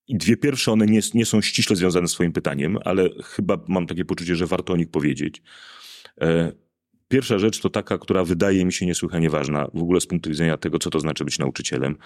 E, 0.08 0.12
I 0.12 0.16
dwie 0.16 0.36
pierwsze, 0.36 0.72
one 0.72 0.86
nie, 0.86 1.00
nie 1.14 1.26
są 1.26 1.40
ściśle 1.40 1.76
związane 1.76 2.08
z 2.08 2.10
swoim 2.10 2.32
pytaniem, 2.32 2.78
ale 2.84 3.10
chyba 3.24 3.58
mam 3.68 3.86
takie 3.86 4.04
poczucie, 4.04 4.36
że 4.36 4.46
warto 4.46 4.72
o 4.72 4.76
nich 4.76 4.90
powiedzieć. 4.90 5.42
E, 6.20 6.52
Pierwsza 7.08 7.38
rzecz 7.38 7.60
to 7.60 7.70
taka, 7.70 7.98
która 7.98 8.24
wydaje 8.24 8.64
mi 8.64 8.72
się 8.72 8.86
niesłychanie 8.86 9.30
ważna 9.30 9.68
w 9.74 9.82
ogóle 9.82 10.00
z 10.00 10.06
punktu 10.06 10.30
widzenia 10.30 10.56
tego, 10.56 10.78
co 10.78 10.90
to 10.90 11.00
znaczy 11.00 11.24
być 11.24 11.38
nauczycielem, 11.38 11.96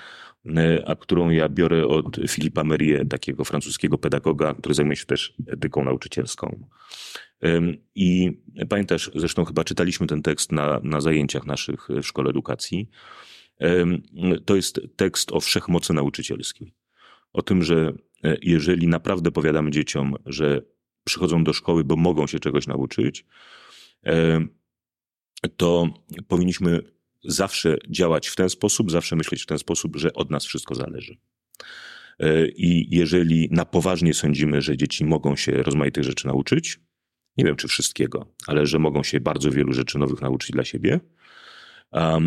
e, 0.47 0.89
a 0.89 0.97
którą 0.97 1.31
ja 1.31 1.49
biorę 1.49 1.87
od 1.87 2.17
Filipa 2.29 2.65
Merie, 2.65 3.05
takiego 3.05 3.45
francuskiego 3.45 3.99
pedagoga, 3.99 4.55
który 4.55 4.75
zajmuje 4.75 4.97
się 4.97 5.07
też 5.07 5.35
etyką 5.47 5.85
nauczycielską. 5.85 6.67
I 7.95 8.41
pamiętasz, 8.69 9.11
zresztą 9.15 9.45
chyba 9.45 9.65
czytaliśmy 9.65 10.07
ten 10.07 10.23
tekst 10.23 10.53
na, 10.53 10.81
na 10.83 11.01
zajęciach 11.01 11.47
naszych 11.47 11.89
w 11.89 12.07
Szkole 12.07 12.31
Edukacji. 12.31 12.91
To 14.45 14.57
jest 14.57 14.81
tekst 14.97 15.33
o 15.33 15.41
wszechmocy 15.41 15.93
nauczycielskiej. 15.93 16.73
O 17.33 17.43
tym, 17.43 17.63
że 17.63 17.93
e, 18.25 18.37
jeżeli 18.43 18.89
naprawdę 18.89 19.31
powiadamy 19.31 19.71
dzieciom, 19.71 20.15
że 20.27 20.63
przychodzą 21.05 21.45
do 21.45 21.53
szkoły, 21.53 21.85
bo 21.85 21.97
mogą 21.97 22.27
się 22.27 22.39
czegoś 22.39 22.67
nauczyć, 22.67 23.25
to 25.57 25.89
powinniśmy 26.29 26.81
zawsze 27.25 27.77
działać 27.91 28.29
w 28.29 28.37
ten 28.37 28.49
sposób, 28.49 28.91
zawsze 28.91 29.17
myśleć 29.17 29.43
w 29.43 29.47
ten 29.47 29.59
sposób, 29.59 29.97
że 29.97 30.13
od 30.13 30.31
nas 30.31 30.45
wszystko 30.45 30.75
zależy. 30.75 31.17
E, 32.19 32.49
I 32.49 32.97
jeżeli 32.97 33.49
na 33.51 33.65
poważnie 33.65 34.15
sądzimy, 34.15 34.63
że 34.63 34.77
dzieci 34.77 35.05
mogą 35.05 35.37
się 35.37 35.53
rozmaitych 35.53 36.05
rzeczy 36.05 36.27
nauczyć, 36.27 36.81
nie 37.37 37.45
wiem 37.45 37.57
czy 37.57 37.69
wszystkiego, 37.69 38.35
ale 38.47 38.67
że 38.67 38.79
mogą 38.79 39.03
się 39.03 39.21
bardzo 39.21 39.51
wielu 39.51 39.73
rzeczy 39.73 39.99
nowych 39.99 40.21
nauczyć 40.21 40.51
dla 40.51 40.65
siebie, 40.65 41.01
e, 41.93 42.21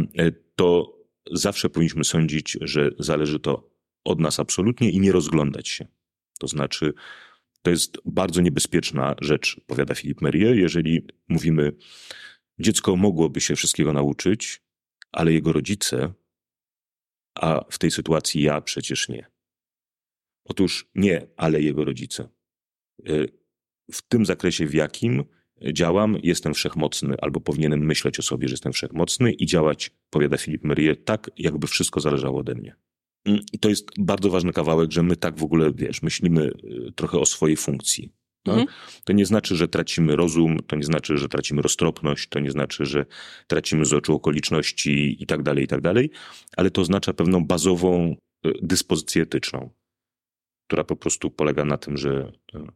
to 0.55 0.95
zawsze 1.31 1.69
powinniśmy 1.69 2.03
sądzić, 2.03 2.57
że 2.61 2.89
zależy 2.99 3.39
to 3.39 3.74
od 4.05 4.19
nas 4.19 4.39
absolutnie 4.39 4.89
i 4.89 4.99
nie 4.99 5.11
rozglądać 5.11 5.67
się. 5.67 5.87
To 6.39 6.47
znaczy, 6.47 6.93
to 7.61 7.69
jest 7.69 7.97
bardzo 8.05 8.41
niebezpieczna 8.41 9.15
rzecz, 9.21 9.61
powiada 9.67 9.95
Filip 9.95 10.21
Merie, 10.21 10.55
jeżeli 10.55 11.07
mówimy, 11.27 11.71
Dziecko 12.59 12.95
mogłoby 12.95 13.41
się 13.41 13.55
wszystkiego 13.55 13.93
nauczyć, 13.93 14.61
ale 15.11 15.33
jego 15.33 15.53
rodzice, 15.53 16.13
a 17.35 17.65
w 17.69 17.77
tej 17.77 17.91
sytuacji 17.91 18.41
ja 18.41 18.61
przecież 18.61 19.09
nie. 19.09 19.25
Otóż 20.45 20.89
nie, 20.95 21.27
ale 21.37 21.61
jego 21.61 21.85
rodzice. 21.85 22.29
E, 23.05 23.25
w 23.91 24.01
tym 24.01 24.25
zakresie, 24.25 24.67
w 24.67 24.73
jakim 24.73 25.23
działam, 25.73 26.17
jestem 26.23 26.53
wszechmocny, 26.53 27.15
albo 27.21 27.41
powinienem 27.41 27.85
myśleć 27.85 28.19
o 28.19 28.21
sobie, 28.21 28.47
że 28.47 28.53
jestem 28.53 28.73
wszechmocny 28.73 29.31
i 29.31 29.45
działać, 29.45 29.91
powiada 30.09 30.37
Filip 30.37 30.63
Merie, 30.63 30.95
tak, 30.95 31.31
jakby 31.37 31.67
wszystko 31.67 31.99
zależało 31.99 32.39
ode 32.39 32.55
mnie. 32.55 32.75
Mm, 33.25 33.39
I 33.53 33.59
to 33.59 33.69
jest 33.69 33.89
bardzo 33.97 34.29
ważny 34.29 34.53
kawałek, 34.53 34.91
że 34.91 35.03
my 35.03 35.15
tak 35.15 35.39
w 35.39 35.43
ogóle, 35.43 35.71
wiesz, 35.75 36.01
myślimy 36.01 36.51
e, 36.87 36.91
trochę 36.91 37.19
o 37.19 37.25
swojej 37.25 37.57
funkcji. 37.57 38.13
No? 38.45 38.53
Mhm. 38.53 38.77
To 39.03 39.13
nie 39.13 39.25
znaczy, 39.25 39.55
że 39.55 39.67
tracimy 39.67 40.15
rozum, 40.15 40.57
to 40.67 40.75
nie 40.75 40.83
znaczy, 40.83 41.17
że 41.17 41.29
tracimy 41.29 41.61
roztropność, 41.61 42.29
to 42.29 42.39
nie 42.39 42.51
znaczy, 42.51 42.85
że 42.85 43.05
tracimy 43.47 43.85
z 43.85 43.93
oczu 43.93 44.15
okoliczności 44.15 45.23
i 45.23 45.25
tak 45.25 45.43
dalej, 45.43 45.63
i 45.63 45.67
tak 45.67 45.81
dalej, 45.81 46.11
ale 46.57 46.71
to 46.71 46.81
oznacza 46.81 47.13
pewną 47.13 47.45
bazową 47.45 48.15
e, 48.45 48.51
dyspozycję 48.61 49.23
etyczną, 49.23 49.69
która 50.67 50.83
po 50.83 50.95
prostu 50.95 51.31
polega 51.31 51.65
na 51.65 51.77
tym, 51.77 51.97
że, 51.97 52.31
e, 52.53 52.67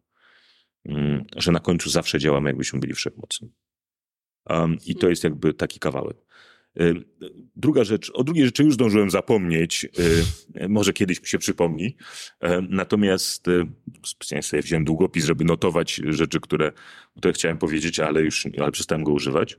mm, 0.86 1.26
że 1.36 1.52
na 1.52 1.60
końcu 1.60 1.90
zawsze 1.90 2.20
działamy, 2.20 2.50
jakbyśmy 2.50 2.80
byli 2.80 2.94
wszechmocni. 2.94 3.54
Um, 4.50 4.78
I 4.86 4.96
to 4.96 5.10
jest 5.10 5.24
jakby 5.24 5.54
taki 5.54 5.80
kawałek. 5.80 6.18
E, 6.78 6.94
druga 7.56 7.84
rzecz, 7.84 8.12
o 8.14 8.24
drugiej 8.24 8.46
rzeczy 8.46 8.64
już 8.64 8.74
zdążyłem 8.74 9.10
zapomnieć, 9.10 9.88
e, 10.56 10.68
może 10.68 10.94
kiedyś 10.94 11.22
mi 11.22 11.28
się 11.28 11.38
przypomni. 11.38 11.98
E, 12.40 12.62
natomiast 12.62 13.46
specjalnie 14.06 14.44
sobie 14.44 14.62
wziąłem 14.62 14.86
długopis, 14.86 15.26
żeby 15.26 15.46
notować 15.46 16.02
rzeczy, 16.06 16.40
które, 16.40 16.72
które 17.18 17.34
chciałem 17.34 17.58
powiedzieć, 17.58 18.00
ale 18.00 18.22
już 18.22 18.48
ale 18.62 18.72
przestałem 18.72 19.04
go 19.04 19.12
używać. 19.12 19.58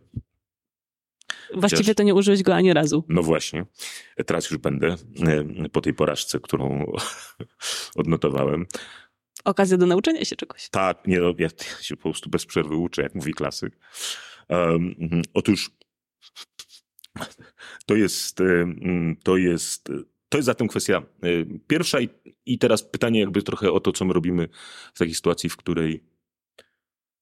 Właściwie 1.55 1.83
Chociaż, 1.83 1.97
to 1.97 2.03
nie 2.03 2.15
użyłeś 2.15 2.43
go 2.43 2.55
ani 2.55 2.73
razu. 2.73 3.05
No 3.09 3.23
właśnie. 3.23 3.67
Teraz 4.27 4.51
już 4.51 4.59
będę 4.59 4.97
po 5.73 5.81
tej 5.81 5.95
porażce, 5.95 6.41
którą 6.41 6.93
odnotowałem. 8.01 8.67
Okazja 9.45 9.77
do 9.77 9.87
nauczenia 9.87 10.25
się 10.25 10.37
czegoś. 10.37 10.69
Tak, 10.71 11.07
nie, 11.07 11.21
no, 11.21 11.35
ja 11.39 11.49
się 11.81 11.97
po 11.97 12.03
prostu 12.03 12.31
bez 12.31 12.47
przerwy 12.47 12.75
uczę, 12.75 13.03
jak 13.03 13.15
mówi 13.15 13.33
klasyk. 13.33 13.79
Um, 14.49 14.95
otóż 15.35 15.71
to 17.87 17.97
jest, 17.97 18.41
e, 18.41 18.45
mm, 18.45 19.17
to 19.23 19.37
jest, 19.37 19.93
to 20.29 20.39
jest 20.39 20.47
zatem 20.47 20.69
kwestia 20.69 21.03
e, 21.23 21.29
pierwsza 21.67 22.01
i, 22.01 22.09
i 22.47 22.59
teraz 22.59 22.83
pytanie 22.83 23.21
jakby 23.21 23.43
trochę 23.43 23.73
o 23.73 23.81
to, 23.81 23.93
co 23.93 24.05
my 24.05 24.13
robimy 24.13 24.49
w 24.95 24.99
takiej 24.99 25.15
sytuacji, 25.15 25.51
w 25.51 25.57
której 25.57 26.05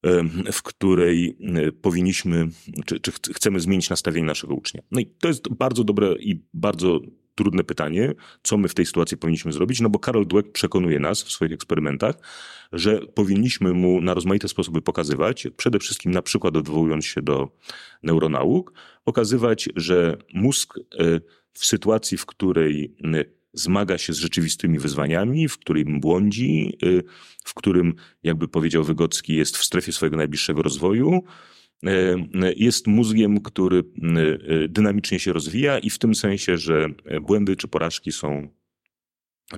e, 0.05 0.23
w 0.51 0.63
której 0.63 1.37
powinniśmy, 1.81 2.49
czy, 2.85 2.99
czy 2.99 3.11
chcemy 3.33 3.59
zmienić 3.59 3.89
nastawienie 3.89 4.27
naszego 4.27 4.55
ucznia. 4.55 4.81
No 4.91 4.99
i 4.99 5.05
to 5.05 5.27
jest 5.27 5.49
bardzo 5.49 5.83
dobre 5.83 6.15
i 6.19 6.41
bardzo 6.53 6.99
trudne 7.39 7.63
pytanie, 7.63 8.13
co 8.43 8.57
my 8.57 8.67
w 8.67 8.73
tej 8.73 8.85
sytuacji 8.85 9.17
powinniśmy 9.17 9.51
zrobić, 9.51 9.81
no 9.81 9.89
bo 9.89 9.99
Karol 9.99 10.27
Dweck 10.27 10.51
przekonuje 10.51 10.99
nas 10.99 11.23
w 11.23 11.31
swoich 11.31 11.51
eksperymentach, 11.51 12.15
że 12.73 12.99
powinniśmy 12.99 13.73
mu 13.73 14.01
na 14.01 14.13
rozmaite 14.13 14.47
sposoby 14.47 14.81
pokazywać, 14.81 15.47
przede 15.57 15.79
wszystkim 15.79 16.11
na 16.11 16.21
przykład 16.21 16.57
odwołując 16.57 17.05
się 17.05 17.21
do 17.21 17.49
neuronauk, 18.03 18.73
pokazywać, 19.03 19.69
że 19.75 20.17
mózg 20.33 20.77
e, 20.77 20.81
w 21.53 21.65
sytuacji, 21.65 22.17
w 22.17 22.25
której 22.25 22.95
zmaga 23.53 23.97
się 23.97 24.13
z 24.13 24.17
rzeczywistymi 24.17 24.79
wyzwaniami, 24.79 25.49
w 25.49 25.57
którym 25.57 25.99
błądzi, 25.99 26.77
e, 26.83 26.87
w 27.45 27.53
którym, 27.53 27.93
jakby 28.23 28.47
powiedział 28.47 28.83
Wygocki, 28.83 29.35
jest 29.35 29.57
w 29.57 29.63
strefie 29.63 29.91
swojego 29.91 30.17
najbliższego 30.17 30.61
rozwoju, 30.61 31.23
jest 32.55 32.87
mózgiem, 32.87 33.41
który 33.41 33.77
e, 33.77 34.67
dynamicznie 34.67 35.19
się 35.19 35.33
rozwija 35.33 35.79
i 35.79 35.89
w 35.89 35.97
tym 35.99 36.15
sensie, 36.15 36.57
że 36.57 36.87
błędy 37.21 37.55
czy 37.55 37.67
porażki 37.67 38.11
są 38.11 38.49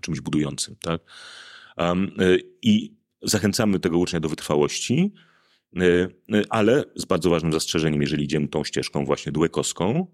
czymś 0.02 0.22
budującym. 0.22 0.76
Tak? 0.82 1.02
E, 1.78 1.96
I 2.62 2.94
zachęcamy 3.22 3.80
tego 3.80 3.98
ucznia 3.98 4.20
do 4.20 4.30
wytrwałości, 4.30 5.14
ale 6.50 6.84
z 6.96 7.06
bardzo 7.06 7.30
ważnym 7.30 7.54
zastrzeżeniem, 7.54 8.02
jeżeli 8.02 8.24
idziemy 8.24 8.48
tą 8.48 8.64
ścieżką 8.64 9.06
właśnie 9.06 9.32
duekowską, 9.32 10.08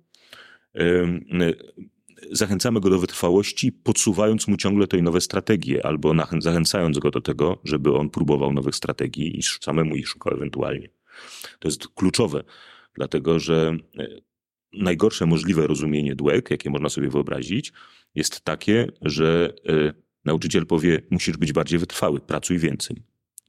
zachęcamy 2.32 2.80
go 2.80 2.90
do 2.90 3.00
wytrwałości, 3.00 3.72
podsuwając 3.72 4.48
mu 4.48 4.58
ciągle 4.58 4.88
tej 4.88 5.04
nowe 5.04 5.22
strategie, 5.22 5.86
albo 5.86 6.14
zachęcając 6.40 7.00
go 7.00 7.12
do 7.12 7.22
tego, 7.22 7.62
żeby 7.64 7.96
on 7.96 8.10
próbował 8.10 8.54
nowych 8.54 8.76
strategii 8.76 9.40
i 9.40 9.44
samemu 9.44 9.96
ich 9.96 10.08
szukał 10.08 10.34
ewentualnie. 10.34 10.90
To 11.60 11.68
jest 11.68 11.88
kluczowe, 11.88 12.44
dlatego 12.94 13.40
że 13.40 13.78
e, 14.00 14.08
najgorsze 14.74 15.26
możliwe 15.26 15.68
rozumienie 15.68 16.16
dłek, 16.16 16.52
jakie 16.52 16.70
można 16.70 16.90
sobie 16.90 17.10
wyobrazić, 17.10 17.74
jest 18.16 18.42
takie, 18.42 18.88
że 19.02 19.54
e, 19.70 19.94
nauczyciel 20.26 20.66
powie: 20.66 21.02
Musisz 21.10 21.38
być 21.38 21.54
bardziej 21.54 21.80
wytrwały, 21.80 22.20
pracuj 22.20 22.60
więcej. 22.60 22.98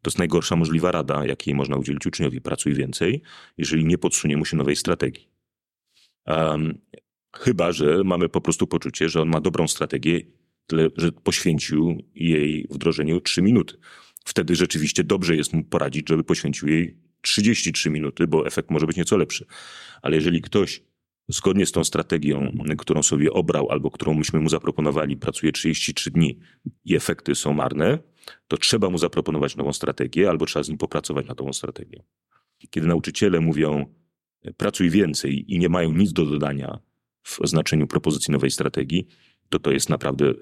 To 0.02 0.10
jest 0.10 0.18
najgorsza 0.18 0.56
możliwa 0.56 0.92
rada, 0.92 1.26
jakiej 1.26 1.54
można 1.54 1.76
udzielić 1.76 2.06
uczniowi. 2.06 2.40
Pracuj 2.40 2.74
więcej, 2.74 3.22
jeżeli 3.58 3.84
nie 3.84 3.98
podsunie 3.98 4.36
mu 4.36 4.44
się 4.44 4.56
nowej 4.56 4.76
strategii. 4.76 5.28
Um, 6.26 6.78
chyba, 7.36 7.72
że 7.72 8.04
mamy 8.04 8.28
po 8.28 8.40
prostu 8.40 8.66
poczucie, 8.66 9.08
że 9.08 9.22
on 9.22 9.28
ma 9.28 9.40
dobrą 9.40 9.68
strategię, 9.68 10.20
tyle, 10.66 10.88
że 10.96 11.12
poświęcił 11.12 12.02
jej 12.14 12.66
wdrożeniu 12.70 13.20
3 13.20 13.42
minuty. 13.42 13.78
Wtedy 14.24 14.56
rzeczywiście 14.56 15.04
dobrze 15.04 15.36
jest 15.36 15.52
mu 15.52 15.64
poradzić, 15.64 16.08
żeby 16.08 16.24
poświęcił 16.24 16.68
jej 16.68 17.07
33 17.20 17.90
minuty, 17.90 18.26
bo 18.26 18.46
efekt 18.46 18.70
może 18.70 18.86
być 18.86 18.96
nieco 18.96 19.16
lepszy. 19.16 19.46
Ale 20.02 20.16
jeżeli 20.16 20.42
ktoś 20.42 20.82
zgodnie 21.28 21.66
z 21.66 21.72
tą 21.72 21.84
strategią, 21.84 22.52
którą 22.78 23.02
sobie 23.02 23.32
obrał 23.32 23.70
albo 23.70 23.90
którą 23.90 24.14
myśmy 24.14 24.40
mu 24.40 24.48
zaproponowali, 24.48 25.16
pracuje 25.16 25.52
33 25.52 26.10
dni 26.10 26.38
i 26.84 26.96
efekty 26.96 27.34
są 27.34 27.52
marne, 27.52 27.98
to 28.48 28.56
trzeba 28.56 28.90
mu 28.90 28.98
zaproponować 28.98 29.56
nową 29.56 29.72
strategię 29.72 30.28
albo 30.28 30.46
trzeba 30.46 30.62
z 30.62 30.68
nim 30.68 30.78
popracować 30.78 31.26
nad 31.26 31.38
nową 31.38 31.52
strategią. 31.52 32.02
Kiedy 32.70 32.86
nauczyciele 32.86 33.40
mówią, 33.40 33.94
pracuj 34.56 34.90
więcej 34.90 35.54
i 35.54 35.58
nie 35.58 35.68
mają 35.68 35.92
nic 35.92 36.12
do 36.12 36.26
dodania 36.26 36.78
w 37.22 37.38
znaczeniu 37.44 37.86
propozycji 37.86 38.32
nowej 38.32 38.50
strategii, 38.50 39.06
to 39.48 39.58
to 39.58 39.70
jest 39.70 39.88
naprawdę 39.88 40.24
y, 40.26 40.34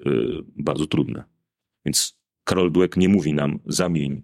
bardzo 0.55 0.87
trudne. 0.87 1.23
Więc 1.85 2.17
Karol 2.43 2.71
Dweck 2.71 2.97
nie 2.97 3.09
mówi 3.09 3.33
nam 3.33 3.59
zamień, 3.65 4.23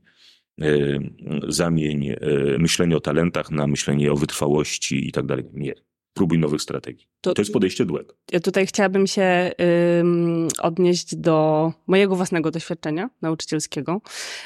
zamień 1.47 2.09
y, 2.09 2.17
myślenie 2.59 2.97
o 2.97 2.99
talentach 2.99 3.51
na 3.51 3.67
myślenie 3.67 4.11
o 4.11 4.15
wytrwałości 4.15 5.07
i 5.07 5.11
tak 5.11 5.25
dalej. 5.25 5.45
Nie 5.53 5.73
próbuj 6.13 6.39
nowych 6.39 6.61
strategii. 6.61 7.07
To, 7.21 7.33
to 7.33 7.41
jest 7.41 7.53
podejście 7.53 7.85
duet. 7.85 8.13
Ja 8.31 8.39
tutaj 8.39 8.67
chciałabym 8.67 9.07
się 9.07 9.51
ym, 9.99 10.47
odnieść 10.61 11.15
do 11.15 11.73
mojego 11.87 12.15
własnego 12.15 12.51
doświadczenia 12.51 13.09
nauczycielskiego, 13.21 14.01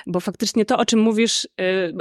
bo 0.07 0.19
faktycznie 0.19 0.65
to, 0.65 0.77
o 0.77 0.85
czym 0.85 0.99
mówisz, 0.99 1.45
y, 1.45 1.47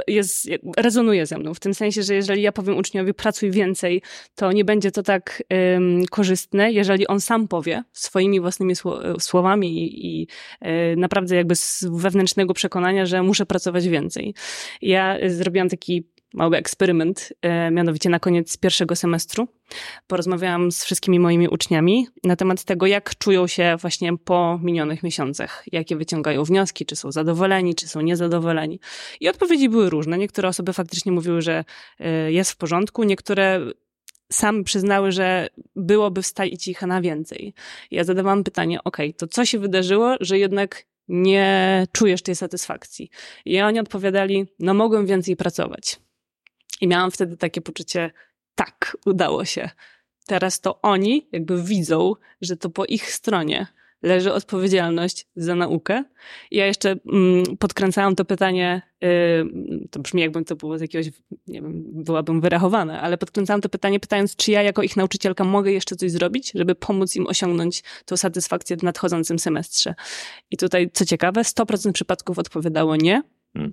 jest, 0.07 0.49
rezonuje 0.77 1.25
ze 1.25 1.37
mną. 1.37 1.53
W 1.53 1.59
tym 1.59 1.73
sensie, 1.73 2.03
że 2.03 2.13
jeżeli 2.15 2.41
ja 2.41 2.51
powiem 2.51 2.77
uczniowi 2.77 3.13
pracuj 3.13 3.51
więcej, 3.51 4.01
to 4.35 4.51
nie 4.51 4.65
będzie 4.65 4.91
to 4.91 5.03
tak 5.03 5.43
ym, 5.75 6.05
korzystne, 6.11 6.71
jeżeli 6.71 7.07
on 7.07 7.21
sam 7.21 7.47
powie 7.47 7.83
swoimi 7.93 8.39
własnymi 8.39 8.73
słowami 9.19 9.83
i, 9.83 10.21
i 10.21 10.27
y, 10.93 10.95
naprawdę 10.97 11.35
jakby 11.35 11.55
z 11.55 11.85
wewnętrznego 11.91 12.53
przekonania, 12.53 13.05
że 13.05 13.23
muszę 13.23 13.45
pracować 13.45 13.87
więcej. 13.87 14.33
Ja 14.81 15.17
zrobiłam 15.27 15.69
taki 15.69 16.16
mały 16.33 16.57
eksperyment, 16.57 17.33
e, 17.41 17.71
mianowicie 17.71 18.09
na 18.09 18.19
koniec 18.19 18.57
pierwszego 18.57 18.95
semestru. 18.95 19.47
Porozmawiałam 20.07 20.71
z 20.71 20.83
wszystkimi 20.83 21.19
moimi 21.19 21.47
uczniami 21.47 22.07
na 22.23 22.35
temat 22.35 22.63
tego, 22.63 22.85
jak 22.85 23.17
czują 23.17 23.47
się 23.47 23.75
właśnie 23.81 24.17
po 24.17 24.59
minionych 24.63 25.03
miesiącach, 25.03 25.63
jakie 25.71 25.95
wyciągają 25.95 26.43
wnioski, 26.43 26.85
czy 26.85 26.95
są 26.95 27.11
zadowoleni, 27.11 27.75
czy 27.75 27.87
są 27.87 28.01
niezadowoleni. 28.01 28.79
I 29.19 29.29
odpowiedzi 29.29 29.69
były 29.69 29.89
różne. 29.89 30.17
Niektóre 30.17 30.49
osoby 30.49 30.73
faktycznie 30.73 31.11
mówiły, 31.11 31.41
że 31.41 31.63
e, 31.99 32.31
jest 32.31 32.51
w 32.51 32.57
porządku, 32.57 33.03
niektóre 33.03 33.59
sam 34.31 34.63
przyznały, 34.63 35.11
że 35.11 35.47
byłoby 35.75 36.21
wstać 36.21 36.67
ich 36.67 36.81
na 36.81 37.01
więcej. 37.01 37.53
Ja 37.91 38.03
zadawałam 38.03 38.43
pytanie, 38.43 38.83
ok, 38.83 38.97
to 39.17 39.27
co 39.27 39.45
się 39.45 39.59
wydarzyło, 39.59 40.15
że 40.19 40.39
jednak 40.39 40.85
nie 41.07 41.85
czujesz 41.91 42.21
tej 42.21 42.35
satysfakcji? 42.35 43.09
I 43.45 43.61
oni 43.61 43.79
odpowiadali, 43.79 44.45
no 44.59 44.73
mogłem 44.73 45.05
więcej 45.05 45.35
pracować. 45.35 45.99
I 46.81 46.87
miałam 46.87 47.11
wtedy 47.11 47.37
takie 47.37 47.61
poczucie, 47.61 48.11
tak, 48.55 48.97
udało 49.05 49.45
się. 49.45 49.69
Teraz 50.25 50.61
to 50.61 50.81
oni 50.81 51.27
jakby 51.31 51.63
widzą, 51.63 52.13
że 52.41 52.57
to 52.57 52.69
po 52.69 52.85
ich 52.85 53.11
stronie 53.11 53.67
leży 54.01 54.33
odpowiedzialność 54.33 55.27
za 55.35 55.55
naukę. 55.55 56.03
Ja 56.51 56.65
jeszcze 56.65 56.95
mm, 57.13 57.57
podkręcałam 57.57 58.15
to 58.15 58.25
pytanie, 58.25 58.81
yy, 59.01 59.07
to 59.91 59.99
brzmi 59.99 60.21
jakbym 60.21 60.45
to 60.45 60.55
było 60.55 60.77
z 60.77 60.81
jakiegoś, 60.81 61.07
nie 61.47 61.61
wiem, 61.61 61.83
byłabym 61.87 62.41
wyrachowana, 62.41 63.01
ale 63.01 63.17
podkręcałam 63.17 63.61
to 63.61 63.69
pytanie 63.69 63.99
pytając, 63.99 64.35
czy 64.35 64.51
ja 64.51 64.61
jako 64.61 64.83
ich 64.83 64.97
nauczycielka 64.97 65.43
mogę 65.43 65.71
jeszcze 65.71 65.95
coś 65.95 66.11
zrobić, 66.11 66.51
żeby 66.55 66.75
pomóc 66.75 67.15
im 67.15 67.27
osiągnąć 67.27 67.83
tą 68.05 68.17
satysfakcję 68.17 68.77
w 68.77 68.83
nadchodzącym 68.83 69.39
semestrze. 69.39 69.95
I 70.51 70.57
tutaj, 70.57 70.89
co 70.93 71.05
ciekawe, 71.05 71.41
100% 71.41 71.91
przypadków 71.91 72.39
odpowiadało 72.39 72.95
nie. 72.95 73.21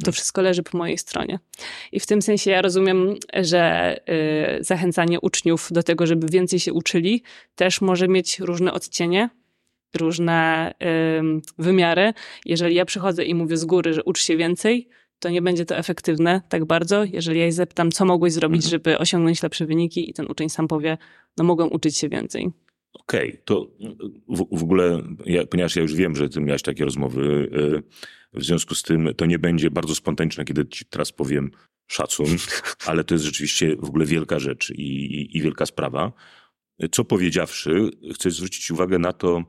To 0.04 0.12
wszystko 0.12 0.42
leży 0.42 0.62
po 0.62 0.78
mojej 0.78 0.98
stronie. 0.98 1.38
I 1.92 2.00
w 2.00 2.06
tym 2.06 2.22
sensie 2.22 2.50
ja 2.50 2.62
rozumiem, 2.62 3.14
że 3.34 3.96
y, 4.60 4.64
zachęcanie 4.64 5.20
uczniów 5.20 5.68
do 5.72 5.82
tego, 5.82 6.06
żeby 6.06 6.26
więcej 6.28 6.60
się 6.60 6.72
uczyli, 6.72 7.22
też 7.54 7.80
może 7.80 8.08
mieć 8.08 8.40
różne 8.40 8.72
odcienie, 8.72 9.30
różne 9.94 10.70
y, 10.82 11.42
wymiary. 11.58 12.14
Jeżeli 12.44 12.74
ja 12.74 12.84
przychodzę 12.84 13.24
i 13.24 13.34
mówię 13.34 13.56
z 13.56 13.64
góry, 13.64 13.94
że 13.94 14.04
ucz 14.04 14.22
się 14.22 14.36
więcej, 14.36 14.88
to 15.18 15.30
nie 15.30 15.42
będzie 15.42 15.64
to 15.64 15.76
efektywne 15.76 16.42
tak 16.48 16.64
bardzo. 16.64 17.04
Jeżeli 17.04 17.40
ja 17.40 17.52
zapytam, 17.52 17.92
co 17.92 18.04
mogłeś 18.04 18.32
zrobić, 18.32 18.64
mhm. 18.64 18.70
żeby 18.70 18.98
osiągnąć 18.98 19.42
lepsze 19.42 19.66
wyniki, 19.66 20.10
i 20.10 20.12
ten 20.12 20.26
uczeń 20.26 20.48
sam 20.48 20.68
powie, 20.68 20.98
no 21.36 21.44
mogłem 21.44 21.72
uczyć 21.72 21.96
się 21.96 22.08
więcej. 22.08 22.50
Okej, 22.94 23.28
okay, 23.28 23.42
to 23.44 23.70
w, 24.28 24.58
w 24.58 24.62
ogóle, 24.62 25.02
ja, 25.26 25.46
ponieważ 25.46 25.76
ja 25.76 25.82
już 25.82 25.94
wiem, 25.94 26.16
że 26.16 26.28
ty 26.28 26.40
miałeś 26.40 26.62
takie 26.62 26.84
rozmowy, 26.84 27.50
y, 28.34 28.38
w 28.38 28.44
związku 28.44 28.74
z 28.74 28.82
tym 28.82 29.14
to 29.16 29.26
nie 29.26 29.38
będzie 29.38 29.70
bardzo 29.70 29.94
spontaniczne, 29.94 30.44
kiedy 30.44 30.66
ci 30.66 30.84
teraz 30.84 31.12
powiem 31.12 31.50
szacun, 31.86 32.26
ale 32.86 33.04
to 33.04 33.14
jest 33.14 33.24
rzeczywiście 33.24 33.76
w 33.76 33.84
ogóle 33.84 34.06
wielka 34.06 34.38
rzecz 34.38 34.70
i, 34.70 34.82
i, 34.82 35.36
i 35.36 35.42
wielka 35.42 35.66
sprawa. 35.66 36.12
Co 36.90 37.04
powiedziawszy, 37.04 37.90
chcę 38.14 38.30
zwrócić 38.30 38.70
uwagę 38.70 38.98
na 38.98 39.12
to, 39.12 39.44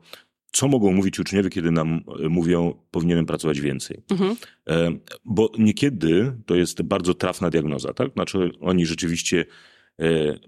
co 0.56 0.68
mogą 0.68 0.92
mówić 0.92 1.20
uczniowie, 1.20 1.50
kiedy 1.50 1.72
nam 1.72 2.02
e, 2.26 2.30
mówią, 2.30 2.74
powinienem 2.92 3.26
pracować 3.26 3.62
więcej. 3.62 4.04
Mhm. 4.12 4.36
E, 4.70 4.92
bo 5.26 5.52
niekiedy 5.60 6.36
to 6.46 6.56
jest 6.56 6.82
bardzo 6.82 7.14
trafna 7.14 7.50
diagnoza, 7.50 7.94
tak? 7.94 8.14
Znaczy, 8.14 8.52
oni 8.62 8.86
rzeczywiście 8.86 9.46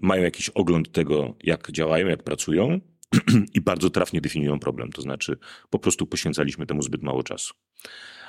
mają 0.00 0.22
jakiś 0.22 0.48
ogląd 0.48 0.92
tego, 0.92 1.36
jak 1.42 1.72
działają, 1.72 2.06
jak 2.06 2.22
pracują 2.22 2.80
i 3.54 3.60
bardzo 3.60 3.90
trafnie 3.90 4.20
definiują 4.20 4.58
problem. 4.58 4.92
To 4.92 5.02
znaczy, 5.02 5.38
po 5.70 5.78
prostu 5.78 6.06
poświęcaliśmy 6.06 6.66
temu 6.66 6.82
zbyt 6.82 7.02
mało 7.02 7.22
czasu 7.22 7.54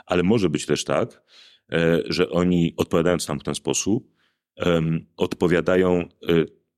ale 0.10 0.24
może 0.24 0.50
być 0.50 0.66
też 0.66 0.84
tak, 0.84 1.22
e, 1.72 2.00
że 2.06 2.30
oni 2.30 2.74
odpowiadając 2.78 3.28
nam 3.28 3.40
w 3.40 3.44
ten 3.44 3.56
sposób, 3.56 4.20
odpowiadają 5.18 6.00
e, 6.00 6.08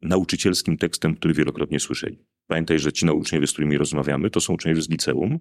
nauczycielskim 0.01 0.77
tekstem, 0.77 1.15
który 1.15 1.33
wielokrotnie 1.33 1.79
słyszeli. 1.79 2.25
Pamiętaj, 2.47 2.79
że 2.79 2.93
ci 2.93 3.05
nauczniowie, 3.05 3.47
z 3.47 3.51
którymi 3.51 3.77
rozmawiamy, 3.77 4.29
to 4.29 4.41
są 4.41 4.53
uczniowie 4.53 4.81
z 4.81 4.89
liceum, 4.89 5.39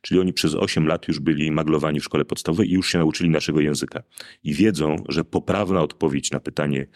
czyli 0.00 0.20
oni 0.20 0.32
przez 0.32 0.54
8 0.54 0.86
lat 0.86 1.08
już 1.08 1.20
byli 1.20 1.50
maglowani 1.50 2.00
w 2.00 2.04
szkole 2.04 2.24
podstawowej 2.24 2.70
i 2.70 2.72
już 2.72 2.92
się 2.92 2.98
nauczyli 2.98 3.30
naszego 3.30 3.60
języka. 3.60 4.02
I 4.42 4.54
wiedzą, 4.54 4.96
że 5.08 5.24
poprawna 5.24 5.82
odpowiedź 5.82 6.30
na 6.30 6.40
pytanie, 6.40 6.86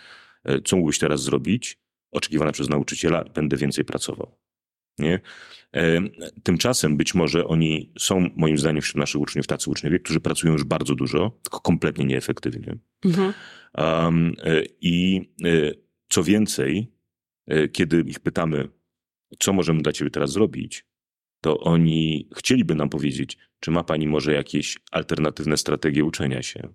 co 0.64 0.76
mógłbyś 0.76 0.98
teraz 0.98 1.22
zrobić, 1.22 1.78
oczekiwana 2.12 2.52
przez 2.52 2.68
nauczyciela, 2.68 3.24
będę 3.24 3.56
więcej 3.56 3.84
pracował. 3.84 4.36
Nie? 4.98 5.20
E, 5.74 6.00
tymczasem 6.42 6.96
być 6.96 7.14
może 7.14 7.46
oni 7.46 7.92
są, 7.98 8.30
moim 8.36 8.58
zdaniem, 8.58 8.82
wśród 8.82 8.96
naszych 8.96 9.20
uczniów 9.20 9.46
tacy 9.46 9.70
uczniowie, 9.70 9.98
którzy 9.98 10.20
pracują 10.20 10.52
już 10.52 10.64
bardzo 10.64 10.94
dużo, 10.94 11.40
tylko 11.42 11.60
kompletnie 11.60 12.04
nieefektywnie. 12.04 12.76
Mhm. 13.04 13.32
Um, 13.78 14.34
I 14.80 15.20
e, 15.44 15.72
co 16.08 16.22
więcej, 16.22 16.92
kiedy 17.72 18.00
ich 18.00 18.20
pytamy, 18.20 18.68
co 19.38 19.52
możemy 19.52 19.82
dla 19.82 19.92
ciebie 19.92 20.10
teraz 20.10 20.32
zrobić, 20.32 20.86
to 21.40 21.60
oni 21.60 22.28
chcieliby 22.36 22.74
nam 22.74 22.88
powiedzieć, 22.88 23.38
czy 23.60 23.70
ma 23.70 23.84
pani 23.84 24.08
może 24.08 24.32
jakieś 24.32 24.78
alternatywne 24.90 25.56
strategie 25.56 26.04
uczenia 26.04 26.42
się. 26.42 26.68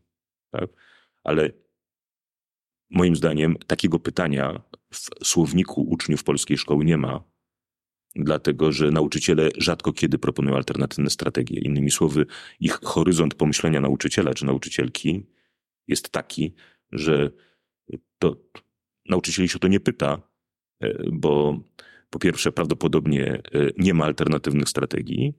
Tak? 0.51 0.69
Ale 1.23 1.49
moim 2.91 3.15
zdaniem 3.15 3.56
takiego 3.67 3.99
pytania 3.99 4.62
w 4.93 5.27
słowniku 5.27 5.82
uczniów 5.82 6.23
polskiej 6.23 6.58
szkoły 6.58 6.86
nie 6.86 6.97
ma, 6.97 7.23
dlatego 8.15 8.71
że 8.71 8.91
nauczyciele 8.91 9.49
rzadko 9.58 9.93
kiedy 9.93 10.17
proponują 10.17 10.56
alternatywne 10.56 11.10
strategie. 11.10 11.60
Innymi 11.60 11.91
słowy, 11.91 12.25
ich 12.60 12.80
horyzont 12.84 13.36
pomyślenia 13.36 13.82
nauczyciela 13.82 14.34
czy 14.34 14.45
nauczycielki 14.45 15.25
jest 15.88 16.10
taki, 16.10 16.54
że 16.91 17.32
to 18.19 18.36
nauczycieli 19.10 19.49
się 19.49 19.56
o 19.56 19.60
to 19.60 19.67
nie 19.67 19.80
pyta, 19.80 20.21
e, 20.84 20.93
bo 21.12 21.60
po 22.10 22.19
pierwsze, 22.19 22.51
prawdopodobnie 22.51 23.25
e, 23.34 23.41
nie 23.77 23.93
ma 23.93 24.06
alternatywnych 24.06 24.69
strategii. 24.69 25.34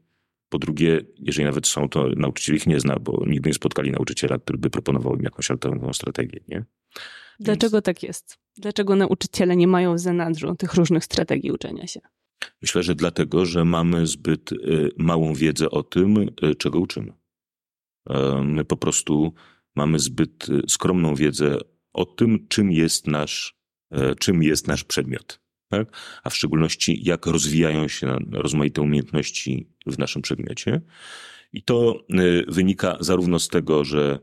Po 0.48 0.58
drugie, 0.58 1.00
jeżeli 1.18 1.44
nawet 1.44 1.66
są, 1.66 1.88
to 1.88 2.08
nauczyciel 2.16 2.56
ich 2.56 2.66
nie 2.66 2.80
zna, 2.80 2.98
bo 2.98 3.24
nigdy 3.26 3.50
nie 3.50 3.54
spotkali 3.54 3.90
nauczyciela, 3.90 4.38
który 4.38 4.58
by 4.58 4.70
proponował 4.70 5.16
im 5.16 5.22
jakąś 5.22 5.50
alternatywną 5.50 5.92
strategię. 5.92 6.40
Nie? 6.48 6.64
Dlaczego 7.40 7.76
Więc... 7.76 7.84
tak 7.84 8.02
jest? 8.02 8.38
Dlaczego 8.56 8.96
nauczyciele 8.96 9.56
nie 9.56 9.66
mają 9.66 9.94
w 9.94 9.98
zanadrzu 9.98 10.54
tych 10.54 10.74
różnych 10.74 11.04
strategii 11.04 11.52
uczenia 11.52 11.86
się? 11.86 12.00
Myślę, 12.62 12.82
że 12.82 12.94
dlatego, 12.94 13.46
że 13.46 13.64
mamy 13.64 14.06
zbyt 14.06 14.52
y, 14.52 14.90
małą 14.98 15.34
wiedzę 15.34 15.70
o 15.70 15.82
tym, 15.82 16.18
y, 16.18 16.54
czego 16.54 16.80
uczymy. 16.80 17.12
E, 18.10 18.42
my 18.44 18.64
po 18.64 18.76
prostu 18.76 19.34
mamy 19.76 19.98
zbyt 19.98 20.48
y, 20.48 20.62
skromną 20.68 21.14
wiedzę 21.14 21.58
o 21.92 22.04
tym, 22.04 22.46
czym 22.48 22.72
jest 22.72 23.06
nasz, 23.06 23.56
e, 23.90 24.14
czym 24.14 24.42
jest 24.42 24.68
nasz 24.68 24.84
przedmiot. 24.84 25.40
Tak? 25.68 25.96
A 26.22 26.30
w 26.30 26.36
szczególności, 26.36 27.04
jak 27.04 27.26
rozwijają 27.26 27.88
się 27.88 28.16
rozmaite 28.32 28.82
umiejętności 28.82 29.68
w 29.86 29.98
naszym 29.98 30.22
przedmiocie. 30.22 30.80
I 31.52 31.62
to 31.62 32.04
wynika 32.48 32.96
zarówno 33.00 33.38
z 33.38 33.48
tego, 33.48 33.84
że 33.84 34.18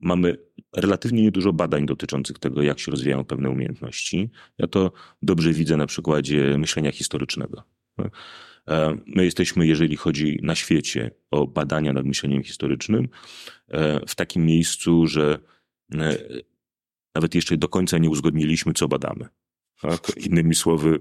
mamy 0.00 0.36
relatywnie 0.76 1.22
niedużo 1.22 1.52
badań 1.52 1.86
dotyczących 1.86 2.38
tego, 2.38 2.62
jak 2.62 2.78
się 2.78 2.90
rozwijają 2.90 3.24
pewne 3.24 3.50
umiejętności. 3.50 4.30
Ja 4.58 4.66
to 4.66 4.92
dobrze 5.22 5.52
widzę 5.52 5.76
na 5.76 5.86
przykładzie 5.86 6.58
myślenia 6.58 6.92
historycznego. 6.92 7.62
E, 8.68 8.96
my 9.06 9.24
jesteśmy, 9.24 9.66
jeżeli 9.66 9.96
chodzi 9.96 10.38
na 10.42 10.54
świecie 10.54 11.10
o 11.30 11.46
badania 11.46 11.92
nad 11.92 12.06
myśleniem 12.06 12.42
historycznym, 12.42 13.08
e, 13.68 14.06
w 14.06 14.14
takim 14.14 14.46
miejscu, 14.46 15.06
że 15.06 15.38
e, 15.94 16.18
nawet 17.14 17.34
jeszcze 17.34 17.56
do 17.56 17.68
końca 17.68 17.98
nie 17.98 18.10
uzgodniliśmy, 18.10 18.72
co 18.72 18.88
badamy. 18.88 19.28
Tak? 19.80 20.16
Innymi 20.16 20.54
słowy, 20.54 21.00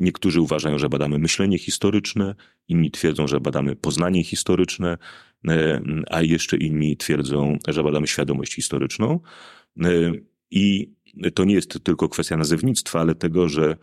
niektórzy 0.00 0.40
uważają, 0.40 0.78
że 0.78 0.88
badamy 0.88 1.18
myślenie 1.18 1.58
historyczne, 1.58 2.34
inni 2.68 2.90
twierdzą, 2.90 3.26
że 3.26 3.40
badamy 3.40 3.76
poznanie 3.76 4.24
historyczne, 4.24 4.98
a 6.10 6.22
jeszcze 6.22 6.56
inni 6.56 6.96
twierdzą, 6.96 7.58
że 7.68 7.82
badamy 7.82 8.06
świadomość 8.06 8.54
historyczną. 8.54 9.20
I 10.50 10.92
to 11.34 11.44
nie 11.44 11.54
jest 11.54 11.84
tylko 11.84 12.08
kwestia 12.08 12.36
nazewnictwa, 12.36 13.00
ale 13.00 13.14
tego, 13.14 13.48
że 13.48 13.76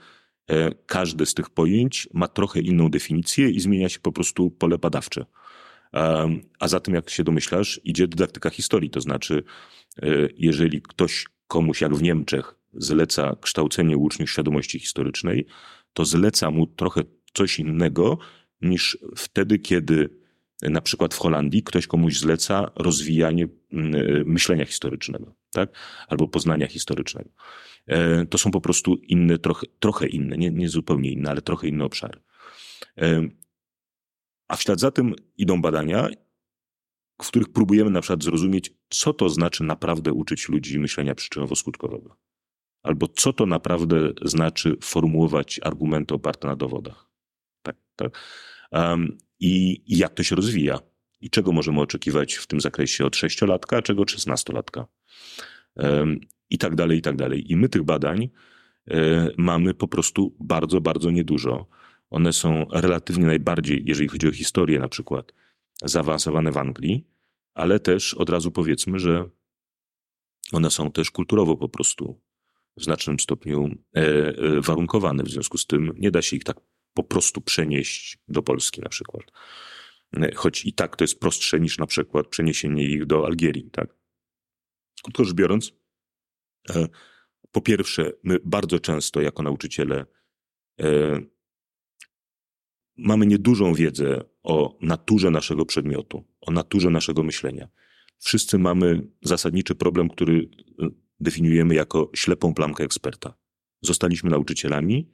E, 0.51 0.71
każde 0.85 1.25
z 1.25 1.33
tych 1.33 1.49
pojęć 1.49 2.09
ma 2.13 2.27
trochę 2.27 2.59
inną 2.59 2.89
definicję 2.89 3.49
i 3.49 3.59
zmienia 3.59 3.89
się 3.89 3.99
po 3.99 4.11
prostu 4.11 4.51
pole 4.51 4.77
badawcze. 4.77 5.25
A 6.59 6.67
za 6.67 6.79
tym, 6.79 6.93
jak 6.93 7.09
się 7.09 7.23
domyślasz, 7.23 7.81
idzie 7.83 8.07
dydaktyka 8.07 8.49
historii. 8.49 8.89
To 8.89 9.01
znaczy, 9.01 9.43
e, 10.01 10.07
jeżeli 10.37 10.81
ktoś 10.81 11.25
komuś, 11.47 11.81
jak 11.81 11.95
w 11.95 12.01
Niemczech, 12.01 12.55
zleca 12.73 13.35
kształcenie 13.41 13.97
uczniów 13.97 14.29
świadomości 14.29 14.79
historycznej, 14.79 15.45
to 15.93 16.05
zleca 16.05 16.51
mu 16.51 16.67
trochę 16.67 17.01
coś 17.33 17.59
innego 17.59 18.17
niż 18.61 18.97
wtedy, 19.15 19.59
kiedy 19.59 20.21
na 20.61 20.81
przykład 20.81 21.13
w 21.13 21.17
Holandii 21.17 21.63
ktoś 21.63 21.87
komuś 21.87 22.17
zleca 22.17 22.71
rozwijanie 22.75 23.47
mm, 23.73 23.95
e, 23.95 24.23
myślenia 24.25 24.65
historycznego, 24.65 25.35
tak? 25.51 25.77
Albo 26.07 26.27
poznania 26.27 26.67
historycznego. 26.67 27.29
E, 27.87 28.25
to 28.25 28.37
są 28.37 28.51
po 28.51 28.61
prostu 28.61 28.95
inne, 28.95 29.37
trochę, 29.37 29.67
trochę 29.79 30.07
inne, 30.07 30.37
nie, 30.37 30.51
nie 30.51 30.69
zupełnie 30.69 31.11
inne, 31.11 31.29
ale 31.29 31.41
trochę 31.41 31.67
inne 31.67 31.85
obszary. 31.85 32.19
E, 32.97 33.27
a 34.47 34.55
w 34.55 34.61
ślad 34.61 34.79
za 34.79 34.91
tym 34.91 35.15
idą 35.37 35.61
badania, 35.61 36.09
w 37.21 37.27
których 37.27 37.49
próbujemy 37.49 37.89
na 37.89 38.01
przykład 38.01 38.23
zrozumieć, 38.23 38.73
co 38.89 39.13
to 39.13 39.29
znaczy 39.29 39.63
naprawdę 39.63 40.13
uczyć 40.13 40.49
ludzi 40.49 40.79
myślenia 40.79 41.15
przyczynowo-skutkowego. 41.15 42.15
Albo 42.83 43.07
co 43.07 43.33
to 43.33 43.45
naprawdę 43.45 44.09
znaczy 44.21 44.77
formułować 44.83 45.59
argumenty 45.63 46.13
oparte 46.13 46.47
na 46.47 46.55
dowodach. 46.55 47.09
Tak, 47.61 47.75
tak. 47.95 48.19
Um, 48.71 49.17
i, 49.39 49.81
jak 49.87 50.13
to 50.13 50.23
się 50.23 50.35
rozwija. 50.35 50.79
I 51.21 51.29
czego 51.29 51.51
możemy 51.51 51.81
oczekiwać 51.81 52.33
w 52.33 52.47
tym 52.47 52.61
zakresie 52.61 53.05
od 53.05 53.15
sześciolatka, 53.15 53.77
a 53.77 53.81
czego 53.81 54.05
od. 54.05 54.87
Um, 55.75 56.19
i 56.51 56.57
tak 56.57 56.75
dalej, 56.75 56.97
i 56.97 57.01
tak 57.01 57.15
dalej. 57.15 57.51
I 57.51 57.55
my 57.55 57.69
tych 57.69 57.83
badań 57.83 58.29
e, 58.87 59.29
mamy 59.37 59.73
po 59.73 59.87
prostu 59.87 60.35
bardzo, 60.39 60.81
bardzo 60.81 61.11
niedużo. 61.11 61.67
One 62.09 62.33
są 62.33 62.65
relatywnie 62.71 63.25
najbardziej, 63.25 63.83
jeżeli 63.85 64.09
chodzi 64.09 64.27
o 64.27 64.31
historię 64.31 64.79
na 64.79 64.87
przykład, 64.87 65.33
zaawansowane 65.83 66.51
w 66.51 66.57
Anglii, 66.57 67.07
ale 67.53 67.79
też 67.79 68.13
od 68.13 68.29
razu 68.29 68.51
powiedzmy, 68.51 68.99
że 68.99 69.29
one 70.51 70.71
są 70.71 70.91
też 70.91 71.11
kulturowo 71.11 71.57
po 71.57 71.69
prostu 71.69 72.21
w 72.77 72.83
znacznym 72.83 73.19
stopniu 73.19 73.69
e, 73.95 73.99
e, 73.99 74.61
warunkowane. 74.61 75.23
W 75.23 75.29
związku 75.29 75.57
z 75.57 75.67
tym 75.67 75.91
nie 75.97 76.11
da 76.11 76.21
się 76.21 76.35
ich 76.35 76.43
tak 76.43 76.57
po 76.93 77.03
prostu 77.03 77.41
przenieść 77.41 78.17
do 78.27 78.43
Polski 78.43 78.81
na 78.81 78.89
przykład. 78.89 79.23
Choć 80.35 80.65
i 80.65 80.73
tak 80.73 80.95
to 80.95 81.03
jest 81.03 81.19
prostsze 81.19 81.59
niż 81.59 81.77
na 81.77 81.85
przykład 81.85 82.27
przeniesienie 82.27 82.83
ich 82.83 83.05
do 83.05 83.25
Algierii, 83.25 83.69
tak? 83.71 83.95
Krótko 85.03 85.25
rzecz 85.25 85.33
biorąc, 85.33 85.71
E, 86.69 86.87
po 87.51 87.61
pierwsze, 87.61 88.11
my 88.23 88.37
bardzo 88.45 88.79
często 88.79 89.21
jako 89.21 89.43
nauczyciele 89.43 90.05
e, 90.81 91.19
mamy 92.97 93.25
niedużą 93.25 93.73
wiedzę 93.73 94.23
o 94.43 94.77
naturze 94.81 95.31
naszego 95.31 95.65
przedmiotu, 95.65 96.23
o 96.41 96.51
naturze 96.51 96.89
naszego 96.89 97.23
myślenia. 97.23 97.67
Wszyscy 98.19 98.59
mamy 98.59 99.07
zasadniczy 99.21 99.75
problem, 99.75 100.09
który 100.09 100.49
e, 100.79 100.89
definiujemy 101.21 101.75
jako 101.75 102.11
ślepą 102.15 102.53
plamkę 102.53 102.83
eksperta. 102.83 103.33
Zostaliśmy 103.81 104.29
nauczycielami, 104.29 105.11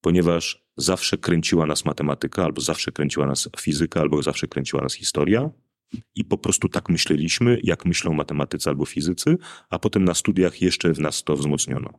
ponieważ 0.00 0.64
zawsze 0.76 1.18
kręciła 1.18 1.66
nas 1.66 1.84
matematyka, 1.84 2.44
albo 2.44 2.60
zawsze 2.60 2.92
kręciła 2.92 3.26
nas 3.26 3.48
fizyka, 3.60 4.00
albo 4.00 4.22
zawsze 4.22 4.48
kręciła 4.48 4.82
nas 4.82 4.94
historia, 4.94 5.50
i 6.14 6.24
po 6.24 6.38
prostu 6.38 6.68
tak 6.68 6.88
myśleliśmy, 6.88 7.60
jak 7.62 7.84
myślą 7.84 8.14
matematycy 8.14 8.70
albo 8.70 8.84
fizycy, 8.84 9.38
a 9.70 9.78
potem 9.78 10.04
na 10.04 10.14
studiach 10.14 10.62
jeszcze 10.62 10.92
w 10.92 11.00
nas 11.00 11.24
to 11.24 11.36
wzmocniono. 11.36 11.98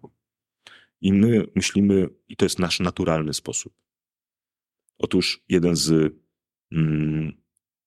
I 1.02 1.14
my 1.14 1.48
myślimy, 1.56 2.10
i 2.28 2.36
to 2.36 2.46
jest 2.46 2.60
nasz 2.60 2.80
naturalny 2.80 3.34
sposób. 3.34 3.74
Otóż 4.98 5.44
jeden 5.50 5.76
z 5.76 6.16
mm, 6.72 7.32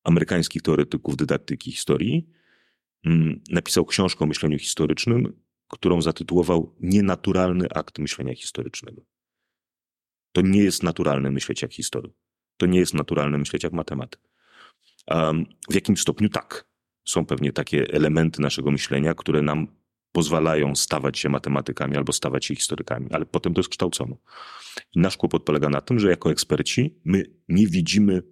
amerykańskich 0.04 0.62
teoretyków 0.62 1.16
dydaktyki 1.16 1.72
historii 1.72 2.28
mm, 3.04 3.40
napisał 3.50 3.84
książkę 3.84 4.24
o 4.24 4.28
myśleniu 4.28 4.58
historycznym, 4.58 5.45
którą 5.68 6.02
zatytułował 6.02 6.76
Nienaturalny 6.80 7.66
akt 7.74 7.98
myślenia 7.98 8.34
historycznego. 8.34 9.02
To 10.32 10.40
nie 10.40 10.62
jest 10.62 10.82
naturalne 10.82 11.30
myśleć 11.30 11.62
jak 11.62 11.72
historyk. 11.72 12.12
To 12.56 12.66
nie 12.66 12.78
jest 12.78 12.94
naturalne 12.94 13.38
myśleć 13.38 13.64
jak 13.64 13.72
matematyk. 13.72 14.20
W 15.70 15.74
jakimś 15.74 16.00
stopniu 16.00 16.28
tak. 16.28 16.68
Są 17.08 17.26
pewnie 17.26 17.52
takie 17.52 17.86
elementy 17.92 18.42
naszego 18.42 18.70
myślenia, 18.70 19.14
które 19.14 19.42
nam 19.42 19.76
pozwalają 20.12 20.74
stawać 20.74 21.18
się 21.18 21.28
matematykami 21.28 21.96
albo 21.96 22.12
stawać 22.12 22.44
się 22.44 22.54
historykami, 22.54 23.12
ale 23.12 23.26
potem 23.26 23.54
to 23.54 23.60
jest 23.60 23.68
kształcono. 23.68 24.16
I 24.94 25.00
nasz 25.00 25.16
kłopot 25.16 25.44
polega 25.44 25.68
na 25.68 25.80
tym, 25.80 25.98
że 25.98 26.10
jako 26.10 26.30
eksperci 26.30 27.00
my 27.04 27.24
nie 27.48 27.66
widzimy 27.66 28.22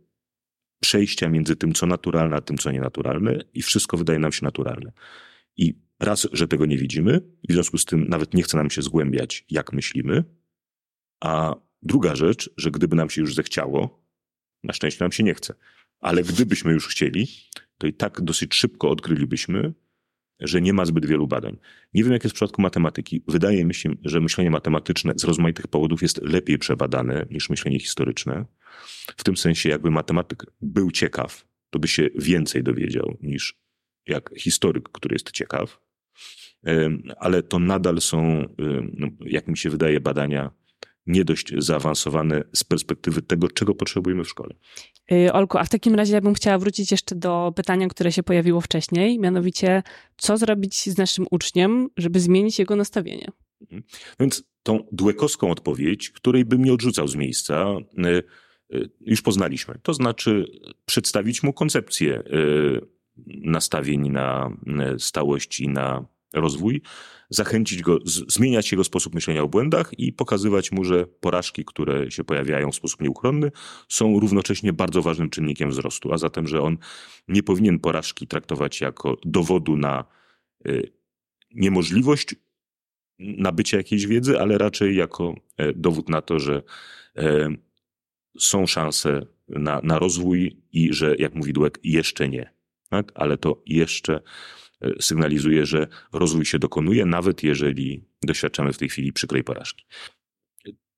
przejścia 0.81 1.29
między 1.29 1.57
tym, 1.57 1.75
co 1.75 1.87
naturalne, 1.87 2.37
a 2.37 2.41
tym, 2.41 2.59
co 2.59 2.71
nienaturalne 2.71 3.39
i 3.55 3.63
wszystko 3.63 3.97
wydaje 3.97 4.19
nam 4.19 4.33
się 4.33 4.45
naturalne. 4.45 4.93
I 5.57 5.84
raz, 6.01 6.29
że 6.33 6.49
tego 6.49 6.67
nie 6.67 6.79
widzimy, 6.79 7.21
w 7.49 7.53
związku 7.53 7.79
z 7.79 7.85
tym 7.85 8.09
nawet 8.09 8.35
nie 8.35 8.43
chce 8.43 8.57
nam 8.57 8.71
się 8.71 8.83
zgłębiać, 8.83 9.45
jak 9.51 9.73
myślimy, 9.73 10.25
a 11.21 11.55
druga 11.83 12.17
rzecz, 12.17 12.51
że 12.57 12.71
gdyby 12.71 12.97
nam 12.97 13.11
się 13.11 13.21
już 13.21 13.35
zechciało, 13.35 14.05
na 14.63 14.73
szczęście 14.73 15.05
nam 15.05 15.13
się 15.13 15.23
nie 15.23 15.35
chce, 15.35 15.55
ale 16.01 16.23
gdybyśmy 16.23 16.73
już 16.73 16.89
chcieli, 16.89 17.27
to 17.79 17.87
i 17.87 17.93
tak 17.93 18.21
dosyć 18.21 18.55
szybko 18.55 18.91
odkrylibyśmy, 18.91 19.75
że 20.41 20.61
nie 20.61 20.73
ma 20.73 20.85
zbyt 20.85 21.07
wielu 21.07 21.27
badań. 21.27 21.57
Nie 21.95 22.05
wiem, 22.05 22.13
jak 22.13 22.25
jest 22.25 22.35
w 22.35 22.37
przypadku 22.37 22.63
matematyki. 22.63 23.23
Wydaje 23.29 23.65
mi 23.65 23.75
się, 23.75 23.95
że 24.05 24.21
myślenie 24.21 24.51
matematyczne 24.51 25.13
z 25.17 25.25
rozmaitych 25.25 25.67
powodów 25.67 26.03
jest 26.03 26.23
lepiej 26.23 26.59
przebadane 26.59 27.27
niż 27.31 27.51
myślenie 27.51 27.81
historyczne. 27.81 28.45
W 29.17 29.25
tym 29.25 29.37
sensie, 29.37 29.69
jakby 29.69 29.91
matematyk 29.91 30.47
był 30.61 30.91
ciekaw, 30.91 31.47
to 31.71 31.79
by 31.79 31.89
się 31.89 32.09
więcej 32.15 32.63
dowiedział 32.63 33.17
niż 33.23 33.59
jak 34.07 34.31
historyk, 34.39 34.89
który 34.89 35.15
jest 35.15 35.31
ciekaw. 35.31 35.84
Ale 37.17 37.43
to 37.43 37.59
nadal 37.59 38.01
są, 38.01 38.45
no, 38.93 39.09
jak 39.21 39.49
mi 39.49 39.59
się 39.59 39.71
wydaje, 39.71 40.01
badania 40.01 40.51
nie 41.07 41.25
dość 41.25 41.53
zaawansowane 41.59 42.45
z 42.55 42.65
perspektywy 42.65 43.23
tego, 43.23 43.49
czego 43.49 43.75
potrzebujemy 43.75 44.25
w 44.25 44.29
szkole. 44.29 44.55
Y, 45.13 45.33
Olku, 45.33 45.59
a 45.59 45.65
w 45.65 45.69
takim 45.69 45.95
razie 45.95 46.15
ja 46.15 46.21
bym 46.21 46.35
chciała 46.35 46.59
wrócić 46.59 46.91
jeszcze 46.91 47.15
do 47.15 47.53
pytania, 47.57 47.89
które 47.89 48.13
się 48.13 48.23
pojawiło 48.23 48.61
wcześniej, 48.61 49.19
mianowicie 49.19 49.83
co 50.17 50.37
zrobić 50.37 50.91
z 50.91 50.99
naszym 50.99 51.27
uczniem, 51.31 51.89
żeby 51.97 52.21
zmienić 52.21 52.59
jego 52.59 52.77
nastawienie? 52.77 53.29
Mhm. 53.61 53.83
Więc 54.21 54.45
tą 54.63 54.87
duekowską 54.93 55.51
odpowiedź, 55.51 56.11
której 56.11 56.45
bym 56.45 56.65
nie 56.65 56.73
odrzucał 56.73 57.09
z 57.09 57.17
miejsca, 57.17 57.67
y, 57.99 58.23
y, 58.77 58.91
już 59.01 59.23
poznaliśmy. 59.23 59.79
To 59.83 59.95
znaczy 59.95 60.47
przedstawić 60.87 61.43
mu 61.43 61.53
koncepcję 61.53 62.23
nastawień 63.27 64.11
na 64.11 64.57
stałość 64.99 65.61
i 65.61 65.69
na 65.69 66.14
rozwój, 66.35 66.83
zachęcić 67.31 67.83
go, 67.83 67.99
zmieniać 68.29 68.73
jego 68.73 68.85
sposób 68.85 69.15
myślenia 69.15 69.43
o 69.43 69.49
błędach 69.49 69.99
i 69.99 70.13
pokazywać 70.13 70.73
mu, 70.73 70.85
że 70.85 71.07
porażki, 71.07 71.65
które 71.65 72.11
się 72.11 72.25
pojawiają 72.25 72.71
w 72.71 72.75
sposób 72.75 73.01
nieuchronny, 73.01 73.51
są 73.89 74.21
równocześnie 74.21 74.73
bardzo 74.73 75.03
ważnym 75.03 75.31
czynnikiem 75.31 75.71
wzrostu, 75.71 76.13
a 76.13 76.19
zatem, 76.19 76.47
że 76.47 76.63
on 76.63 76.79
nie 77.29 77.43
powinien 77.43 77.79
porażki 77.79 78.27
traktować 78.27 78.81
jako 78.81 79.17
dowodu 79.25 79.77
na 79.77 80.05
y, 80.67 80.93
niemożliwość 81.55 82.35
nabycia 83.19 83.77
jakiejś 83.77 84.07
wiedzy, 84.07 84.41
ale 84.41 84.59
raczej 84.59 84.97
jako 84.97 85.35
e, 85.57 85.73
dowód 85.73 86.09
na 86.09 86.23
to, 86.23 86.39
że 86.39 86.63
e, 87.17 87.49
są 88.39 88.67
szanse 88.67 89.27
na, 89.49 89.81
na 89.83 89.99
rozwój 89.99 90.63
i 90.73 90.93
że, 90.93 91.17
jak 91.19 91.35
mówi 91.35 91.53
Duek, 91.53 91.79
jeszcze 91.85 92.29
nie. 92.29 92.55
Tak? 92.91 93.13
Ale 93.15 93.39
to 93.39 93.63
jeszcze 93.67 94.21
sygnalizuje, 95.01 95.67
że 95.67 95.87
rozwój 96.13 96.45
się 96.45 96.59
dokonuje, 96.59 97.07
nawet 97.07 97.43
jeżeli 97.43 98.05
doświadczamy 98.23 98.73
w 98.73 98.79
tej 98.79 98.89
chwili 98.89 99.13
przykrej 99.13 99.45
porażki. 99.45 99.85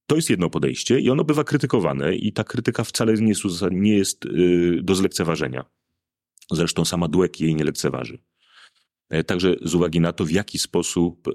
To 0.07 0.17
jest 0.17 0.31
jedno 0.31 0.51
podejście 0.51 1.01
i 1.01 1.11
ono 1.11 1.25
bywa 1.25 1.45
krytykowane 1.45 2.17
i 2.17 2.33
ta 2.33 2.45
krytyka 2.45 2.85
wcale 2.85 3.15
nie 3.15 3.29
jest, 3.29 3.43
nie 3.71 3.97
jest 3.97 4.25
y, 4.25 4.81
do 4.83 4.95
zlekceważenia. 4.95 5.65
Zresztą 6.51 6.85
sama 6.85 7.09
Dweck 7.09 7.41
jej 7.41 7.55
nie 7.55 7.65
lekceważy. 7.65 8.19
także 9.27 9.57
z 9.63 9.75
uwagi 9.75 10.01
na 10.01 10.13
to, 10.13 10.25
w 10.25 10.31
jaki 10.31 10.59
sposób 10.59 11.29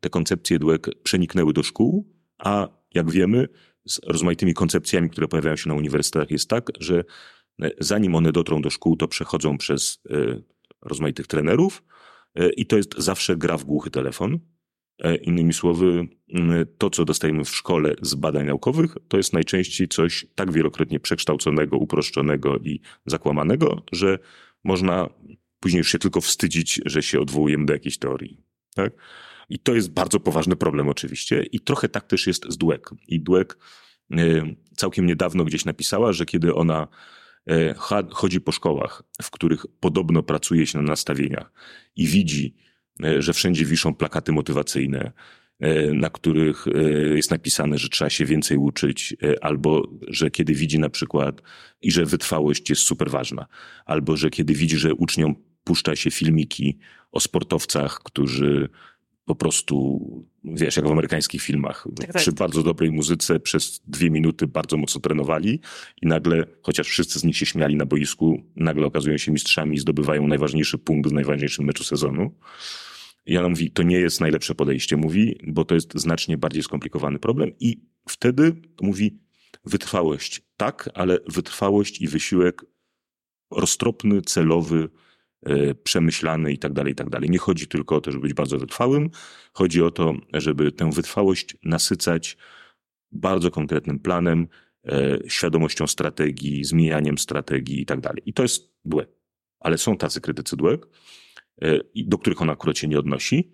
te 0.00 0.10
koncepcje 0.10 0.58
DWEG 0.58 1.02
przeniknęły 1.02 1.52
do 1.52 1.62
szkół, 1.62 2.14
a 2.38 2.68
jak 2.94 3.10
wiemy, 3.10 3.48
z 3.88 4.00
rozmaitymi 4.06 4.54
koncepcjami, 4.54 5.10
które 5.10 5.28
pojawiają 5.28 5.56
się 5.56 5.68
na 5.68 5.74
uniwersytetach, 5.74 6.30
jest 6.30 6.48
tak, 6.48 6.70
że 6.80 7.04
zanim 7.78 8.14
one 8.14 8.32
dotrą 8.32 8.62
do 8.62 8.70
szkół, 8.70 8.96
to 8.96 9.08
przechodzą 9.08 9.58
przez 9.58 10.02
rozmaitych 10.82 11.26
trenerów 11.26 11.82
i 12.56 12.66
to 12.66 12.76
jest 12.76 12.94
zawsze 12.98 13.36
gra 13.36 13.56
w 13.56 13.64
głuchy 13.64 13.90
telefon. 13.90 14.38
E, 14.98 15.16
innymi 15.16 15.52
słowy, 15.52 16.08
to, 16.78 16.90
co 16.90 17.04
dostajemy 17.04 17.44
w 17.44 17.56
szkole 17.56 17.94
z 18.02 18.14
badań 18.14 18.46
naukowych, 18.46 18.96
to 19.08 19.16
jest 19.16 19.32
najczęściej 19.32 19.88
coś 19.88 20.26
tak 20.34 20.52
wielokrotnie 20.52 21.00
przekształconego, 21.00 21.76
uproszczonego 21.76 22.58
i 22.58 22.80
zakłamanego, 23.06 23.82
że 23.92 24.18
można 24.64 25.08
później 25.60 25.78
już 25.78 25.92
się 25.92 25.98
tylko 25.98 26.20
wstydzić, 26.20 26.80
że 26.86 27.02
się 27.02 27.20
odwołujemy 27.20 27.66
do 27.66 27.72
jakiejś 27.72 27.98
teorii. 27.98 28.40
Tak? 28.74 28.92
I 29.48 29.58
to 29.58 29.74
jest 29.74 29.90
bardzo 29.92 30.20
poważny 30.20 30.56
problem 30.56 30.88
oczywiście. 30.88 31.42
I 31.42 31.60
trochę 31.60 31.88
tak 31.88 32.06
też 32.06 32.26
jest 32.26 32.46
z 32.48 32.58
Dweck. 32.58 32.90
I 33.08 33.20
Dweck 33.20 33.58
e, 34.10 34.16
całkiem 34.76 35.06
niedawno 35.06 35.44
gdzieś 35.44 35.64
napisała, 35.64 36.12
że 36.12 36.26
kiedy 36.26 36.54
ona 36.54 36.82
e, 36.82 36.88
chodzi 38.10 38.40
po 38.40 38.52
szkołach, 38.52 39.02
w 39.22 39.30
których 39.30 39.66
podobno 39.80 40.22
pracuje 40.22 40.66
się 40.66 40.78
na 40.78 40.84
nastawieniach 40.84 41.52
i 41.96 42.06
widzi, 42.06 42.54
E, 43.04 43.22
że 43.22 43.32
wszędzie 43.32 43.64
wiszą 43.64 43.94
plakaty 43.94 44.32
motywacyjne, 44.32 45.12
e, 45.60 45.94
na 45.94 46.10
których 46.10 46.66
e, 46.66 46.82
jest 47.16 47.30
napisane, 47.30 47.78
że 47.78 47.88
trzeba 47.88 48.10
się 48.10 48.24
więcej 48.24 48.56
uczyć, 48.56 49.16
albo 49.40 49.88
że 50.08 50.30
kiedy 50.30 50.54
widzi 50.54 50.78
na 50.78 50.88
przykład 50.88 51.42
i 51.82 51.90
że 51.90 52.04
wytrwałość 52.04 52.70
jest 52.70 52.82
super 52.82 53.10
ważna, 53.10 53.46
albo 53.84 54.16
że 54.16 54.30
kiedy 54.30 54.54
widzi, 54.54 54.76
że 54.76 54.94
uczniom 54.94 55.34
puszcza 55.64 55.96
się 55.96 56.10
filmiki 56.10 56.78
o 57.12 57.20
sportowcach, 57.20 58.00
którzy 58.04 58.68
po 59.24 59.34
prostu, 59.34 60.00
wiesz, 60.44 60.76
jak 60.76 60.88
w 60.88 60.90
amerykańskich 60.90 61.42
filmach, 61.42 61.86
tak, 61.96 62.12
tak. 62.12 62.22
przy 62.22 62.32
bardzo 62.32 62.62
dobrej 62.62 62.92
muzyce 62.92 63.40
przez 63.40 63.80
dwie 63.86 64.10
minuty 64.10 64.46
bardzo 64.46 64.76
mocno 64.76 65.00
trenowali 65.00 65.60
i 66.02 66.06
nagle, 66.06 66.46
chociaż 66.62 66.88
wszyscy 66.88 67.18
z 67.18 67.24
nich 67.24 67.36
się 67.36 67.46
śmiali 67.46 67.76
na 67.76 67.86
boisku, 67.86 68.42
nagle 68.56 68.86
okazują 68.86 69.18
się 69.18 69.32
mistrzami 69.32 69.76
i 69.76 69.80
zdobywają 69.80 70.26
najważniejszy 70.26 70.78
punkt 70.78 71.10
w 71.10 71.12
najważniejszym 71.12 71.64
meczu 71.64 71.84
sezonu. 71.84 72.34
I 73.26 73.38
ona 73.38 73.48
mówi, 73.48 73.70
to 73.70 73.82
nie 73.82 73.96
jest 73.96 74.20
najlepsze 74.20 74.54
podejście, 74.54 74.96
mówi, 74.96 75.38
bo 75.46 75.64
to 75.64 75.74
jest 75.74 75.92
znacznie 75.94 76.38
bardziej 76.38 76.62
skomplikowany 76.62 77.18
problem 77.18 77.52
i 77.60 77.80
wtedy 78.08 78.56
mówi, 78.82 79.18
wytrwałość 79.64 80.42
tak, 80.56 80.90
ale 80.94 81.18
wytrwałość 81.28 82.00
i 82.00 82.08
wysiłek 82.08 82.64
roztropny, 83.50 84.22
celowy, 84.22 84.88
przemyślany 85.82 86.52
i 86.52 86.58
tak 86.58 86.72
dalej, 86.72 86.92
i 86.92 86.96
tak 86.96 87.10
dalej. 87.10 87.30
Nie 87.30 87.38
chodzi 87.38 87.66
tylko 87.66 87.96
o 87.96 88.00
to, 88.00 88.12
żeby 88.12 88.22
być 88.22 88.34
bardzo 88.34 88.58
wytrwałym, 88.58 89.10
chodzi 89.52 89.82
o 89.82 89.90
to, 89.90 90.14
żeby 90.32 90.72
tę 90.72 90.90
wytrwałość 90.90 91.56
nasycać 91.64 92.36
bardzo 93.12 93.50
konkretnym 93.50 93.98
planem, 93.98 94.48
e, 94.86 95.18
świadomością 95.28 95.86
strategii, 95.86 96.64
zmienianiem 96.64 97.18
strategii 97.18 97.80
i 97.80 97.86
tak 97.86 98.00
dalej. 98.00 98.22
I 98.26 98.32
to 98.32 98.42
jest 98.42 98.74
dłe. 98.84 99.06
Ale 99.60 99.78
są 99.78 99.96
tacy 99.96 100.20
krytycy 100.20 100.56
dłek, 100.56 100.86
E, 101.62 101.80
do 101.94 102.18
których 102.18 102.42
ona 102.42 102.52
akurat 102.52 102.78
się 102.78 102.88
nie 102.88 102.98
odnosi, 102.98 103.52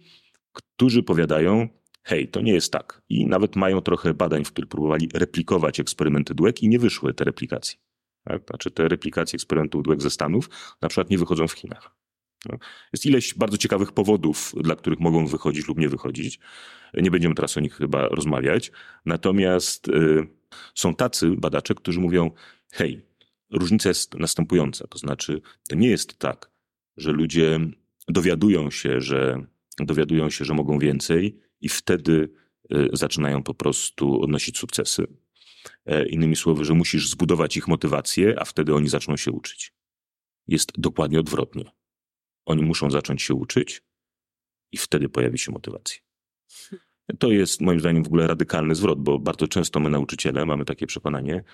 którzy 0.53 1.03
powiadają, 1.03 1.68
hej, 2.03 2.29
to 2.29 2.40
nie 2.40 2.53
jest 2.53 2.72
tak. 2.72 3.03
I 3.09 3.27
nawet 3.27 3.57
mają 3.57 3.81
trochę 3.81 4.14
badań, 4.14 4.44
w 4.44 4.53
których 4.53 4.70
próbowali 4.70 5.09
replikować 5.14 5.81
eksperymenty 5.81 6.35
Dweck 6.35 6.62
i 6.62 6.68
nie 6.68 6.79
wyszły 6.79 7.14
te 7.14 7.25
replikacje. 7.25 7.79
Tak? 8.27 8.43
Znaczy 8.47 8.71
te 8.71 8.89
replikacje 8.89 9.37
eksperymentów 9.37 9.83
Dweck 9.83 10.03
ze 10.03 10.11
Stanów 10.11 10.51
na 10.83 10.89
przykład 10.89 11.11
nie 11.11 11.19
wychodzą 11.19 11.49
w 11.49 11.53
Chinach. 11.53 11.91
No. 12.49 12.59
Jest 12.93 13.07
ileś 13.07 13.35
bardzo 13.35 13.57
ciekawych 13.57 13.93
powodów, 13.93 14.53
dla 14.57 14.77
których 14.77 15.01
mogą 15.01 15.27
wychodzić 15.27 15.69
lub 15.69 15.79
nie 15.79 15.89
wychodzić. 15.89 16.39
Nie 16.95 17.11
będziemy 17.11 17.35
teraz 17.35 17.57
o 17.57 17.61
nich 17.61 17.75
chyba 17.75 18.09
rozmawiać. 18.09 18.73
Natomiast 19.07 19.89
y, 19.89 20.27
są 20.75 20.95
tacy 20.95 21.31
badacze, 21.31 21.75
którzy 21.75 22.01
mówią, 22.01 22.31
hej, 22.73 23.03
różnica 23.51 23.89
jest 23.89 24.15
następująca. 24.15 24.87
To 24.87 24.99
znaczy, 24.99 25.41
to 25.69 25.77
nie 25.77 25.89
jest 25.89 26.19
tak, 26.19 26.51
że 26.97 27.12
ludzie 27.12 27.61
dowiadują 28.09 28.71
się, 28.71 29.01
że, 29.01 29.47
dowiadują 29.79 30.31
się, 30.31 30.45
że 30.45 30.55
mogą 30.55 30.79
więcej 30.79 31.41
i 31.61 31.69
wtedy 31.69 32.31
y, 32.73 32.89
zaczynają 32.93 33.43
po 33.43 33.55
prostu 33.55 34.23
odnosić 34.23 34.59
sukcesy. 34.59 35.07
E, 35.87 36.09
innymi 36.09 36.37
słowy, 36.37 36.64
że 36.64 36.74
musisz 36.74 37.11
zbudować 37.11 37.57
ich 37.57 37.68
motywację, 37.68 38.35
a 38.40 38.44
wtedy 38.44 38.74
oni 38.74 38.88
zaczną 38.88 39.16
się 39.16 39.33
uczyć. 39.33 39.72
Jest 40.48 40.72
dokładnie 40.79 41.20
odwrotnie. 41.20 41.70
Oni 42.46 42.62
muszą 42.62 42.90
zacząć 42.90 43.22
się 43.22 43.35
uczyć 43.35 43.83
i 44.72 44.76
wtedy 44.76 45.09
pojawi 45.09 45.38
się 45.38 45.52
motywacja. 45.52 46.00
To 47.18 47.31
jest 47.31 47.61
moim 47.61 47.81
zdaniem 47.81 48.05
w 48.05 48.07
ogóle 48.07 48.26
radykalny 48.26 48.74
zwrot, 48.74 49.00
bo 49.00 49.18
bardzo 49.18 49.48
często 49.48 49.81
my 49.81 49.90
nauczyciele 49.90 50.46
mamy 50.46 50.64
takie 50.64 50.87
przekonanie, 50.87 51.44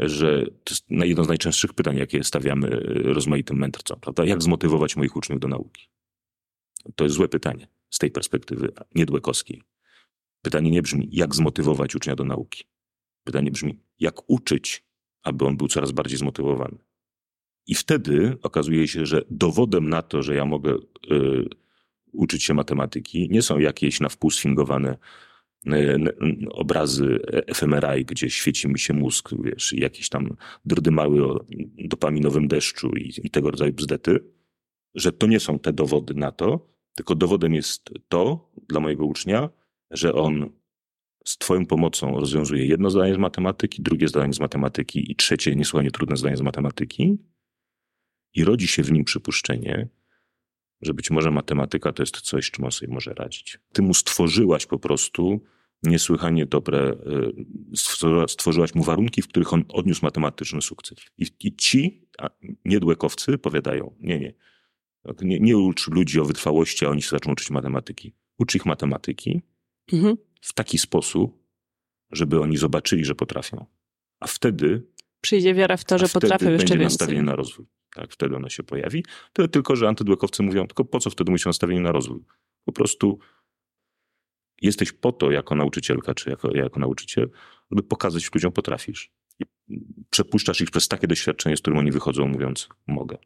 że 0.00 0.46
to 0.64 0.74
jest 0.74 0.84
jedno 0.90 1.24
z 1.24 1.28
najczęstszych 1.28 1.72
pytań, 1.72 1.96
jakie 1.96 2.24
stawiamy 2.24 2.68
y, 2.68 3.02
rozmaitym 3.02 3.58
mędrcom, 3.58 4.00
prawda? 4.00 4.24
Jak 4.24 4.42
zmotywować 4.42 4.96
moich 4.96 5.16
uczniów 5.16 5.40
do 5.40 5.48
nauki? 5.48 5.88
To 6.96 7.04
jest 7.04 7.16
złe 7.16 7.28
pytanie 7.28 7.68
z 7.90 7.98
tej 7.98 8.10
perspektywy 8.10 8.72
niedłekowskiej. 8.94 9.62
Pytanie 10.42 10.70
nie 10.70 10.82
brzmi, 10.82 11.08
jak 11.12 11.34
zmotywować 11.34 11.94
ucznia 11.94 12.16
do 12.16 12.24
nauki. 12.24 12.64
Pytanie 13.24 13.50
brzmi, 13.50 13.78
jak 14.00 14.30
uczyć, 14.30 14.84
aby 15.22 15.44
on 15.44 15.56
był 15.56 15.68
coraz 15.68 15.92
bardziej 15.92 16.18
zmotywowany. 16.18 16.78
I 17.66 17.74
wtedy 17.74 18.36
okazuje 18.42 18.88
się, 18.88 19.06
że 19.06 19.22
dowodem 19.30 19.88
na 19.88 20.02
to, 20.02 20.22
że 20.22 20.34
ja 20.34 20.44
mogę 20.44 20.74
y, 20.74 21.48
uczyć 22.12 22.42
się 22.42 22.54
matematyki, 22.54 23.28
nie 23.30 23.42
są 23.42 23.58
jakieś 23.58 24.00
na 24.00 24.08
wpół 24.08 24.30
sfingowane 24.30 24.98
y, 25.66 25.98
obrazy 26.50 27.18
fMRI, 27.54 28.04
gdzie 28.04 28.30
świeci 28.30 28.68
mi 28.68 28.78
się 28.78 28.94
mózg, 28.94 29.30
wiesz, 29.42 29.72
i 29.72 29.80
jakieś 29.80 30.08
tam 30.08 30.36
drdymały 30.64 31.24
o 31.26 31.44
dopaminowym 31.78 32.48
deszczu 32.48 32.88
i, 32.96 33.12
i 33.24 33.30
tego 33.30 33.50
rodzaju 33.50 33.72
bzdety, 33.72 34.20
że 34.94 35.12
to 35.12 35.26
nie 35.26 35.40
są 35.40 35.58
te 35.58 35.72
dowody 35.72 36.14
na 36.14 36.32
to, 36.32 36.74
tylko 36.94 37.14
dowodem 37.14 37.54
jest 37.54 37.90
to 38.08 38.50
dla 38.68 38.80
mojego 38.80 39.06
ucznia, 39.06 39.50
że 39.90 40.14
on 40.14 40.50
z 41.24 41.38
Twoją 41.38 41.66
pomocą 41.66 42.20
rozwiązuje 42.20 42.66
jedno 42.66 42.90
zadanie 42.90 43.14
z 43.14 43.18
matematyki, 43.18 43.82
drugie 43.82 44.08
zadanie 44.08 44.32
z 44.32 44.40
matematyki 44.40 45.12
i 45.12 45.16
trzecie 45.16 45.56
niesłychanie 45.56 45.90
trudne 45.90 46.16
zadanie 46.16 46.36
z 46.36 46.42
matematyki. 46.42 47.18
I 48.34 48.44
rodzi 48.44 48.68
się 48.68 48.82
w 48.82 48.92
nim 48.92 49.04
przypuszczenie, 49.04 49.88
że 50.80 50.94
być 50.94 51.10
może 51.10 51.30
matematyka 51.30 51.92
to 51.92 52.02
jest 52.02 52.20
coś, 52.20 52.50
czym 52.50 52.64
on 52.64 52.72
sobie 52.72 52.94
może 52.94 53.14
radzić. 53.14 53.58
Ty 53.72 53.82
mu 53.82 53.94
stworzyłaś 53.94 54.66
po 54.66 54.78
prostu 54.78 55.40
niesłychanie 55.82 56.46
dobre, 56.46 56.96
e, 57.72 58.26
stworzyłaś 58.28 58.74
mu 58.74 58.82
warunki, 58.82 59.22
w 59.22 59.28
których 59.28 59.52
on 59.52 59.64
odniósł 59.68 60.04
matematyczny 60.04 60.62
sukces. 60.62 60.98
I, 61.18 61.26
i 61.40 61.56
ci 61.56 62.08
niedłekowcy 62.64 63.38
powiadają, 63.38 63.94
nie, 64.00 64.20
nie, 64.20 64.34
nie, 65.22 65.40
nie 65.40 65.58
ucz 65.58 65.88
ludzi 65.88 66.20
o 66.20 66.24
wytrwałości, 66.24 66.86
a 66.86 66.88
oni 66.88 67.02
się 67.02 67.08
zaczną 67.08 67.32
uczyć 67.32 67.50
matematyki. 67.50 68.14
Ucz 68.38 68.54
ich 68.54 68.66
matematyki 68.66 69.42
mhm. 69.92 70.16
W 70.44 70.52
taki 70.52 70.78
sposób, 70.78 71.44
żeby 72.12 72.40
oni 72.40 72.56
zobaczyli, 72.56 73.04
że 73.04 73.14
potrafią. 73.14 73.66
A 74.20 74.26
wtedy. 74.26 74.86
Przyjdzie 75.20 75.54
wiara 75.54 75.76
w 75.76 75.84
to, 75.84 75.98
że 75.98 76.08
potrafią 76.08 76.50
jeszcze 76.50 76.68
będzie 76.68 76.84
nastawienie 76.84 77.22
na 77.22 77.36
rozwój. 77.36 77.66
Tak, 77.94 78.12
wtedy 78.12 78.36
ono 78.36 78.48
się 78.48 78.62
pojawi. 78.62 79.04
Tyle 79.32 79.48
tylko, 79.48 79.76
że 79.76 79.88
antydłekowcy 79.88 80.42
mówią, 80.42 80.66
tylko 80.66 80.84
po 80.84 81.00
co 81.00 81.10
wtedy 81.10 81.30
musi 81.30 81.48
nastawienie 81.48 81.80
na 81.80 81.92
rozwój? 81.92 82.20
Po 82.64 82.72
prostu 82.72 83.18
jesteś 84.62 84.92
po 84.92 85.12
to, 85.12 85.30
jako 85.30 85.54
nauczycielka, 85.54 86.14
czy 86.14 86.30
jako, 86.30 86.56
jako 86.56 86.80
nauczyciel, 86.80 87.30
żeby 87.70 87.82
pokazać 87.82 88.34
ludziom, 88.34 88.52
potrafisz. 88.52 89.12
I 89.38 89.44
przepuszczasz 90.10 90.60
ich 90.60 90.70
przez 90.70 90.88
takie 90.88 91.06
doświadczenie, 91.06 91.56
z 91.56 91.60
którym 91.60 91.78
oni 91.78 91.92
wychodzą, 91.92 92.28
mówiąc, 92.28 92.68
mogę. 92.86 93.18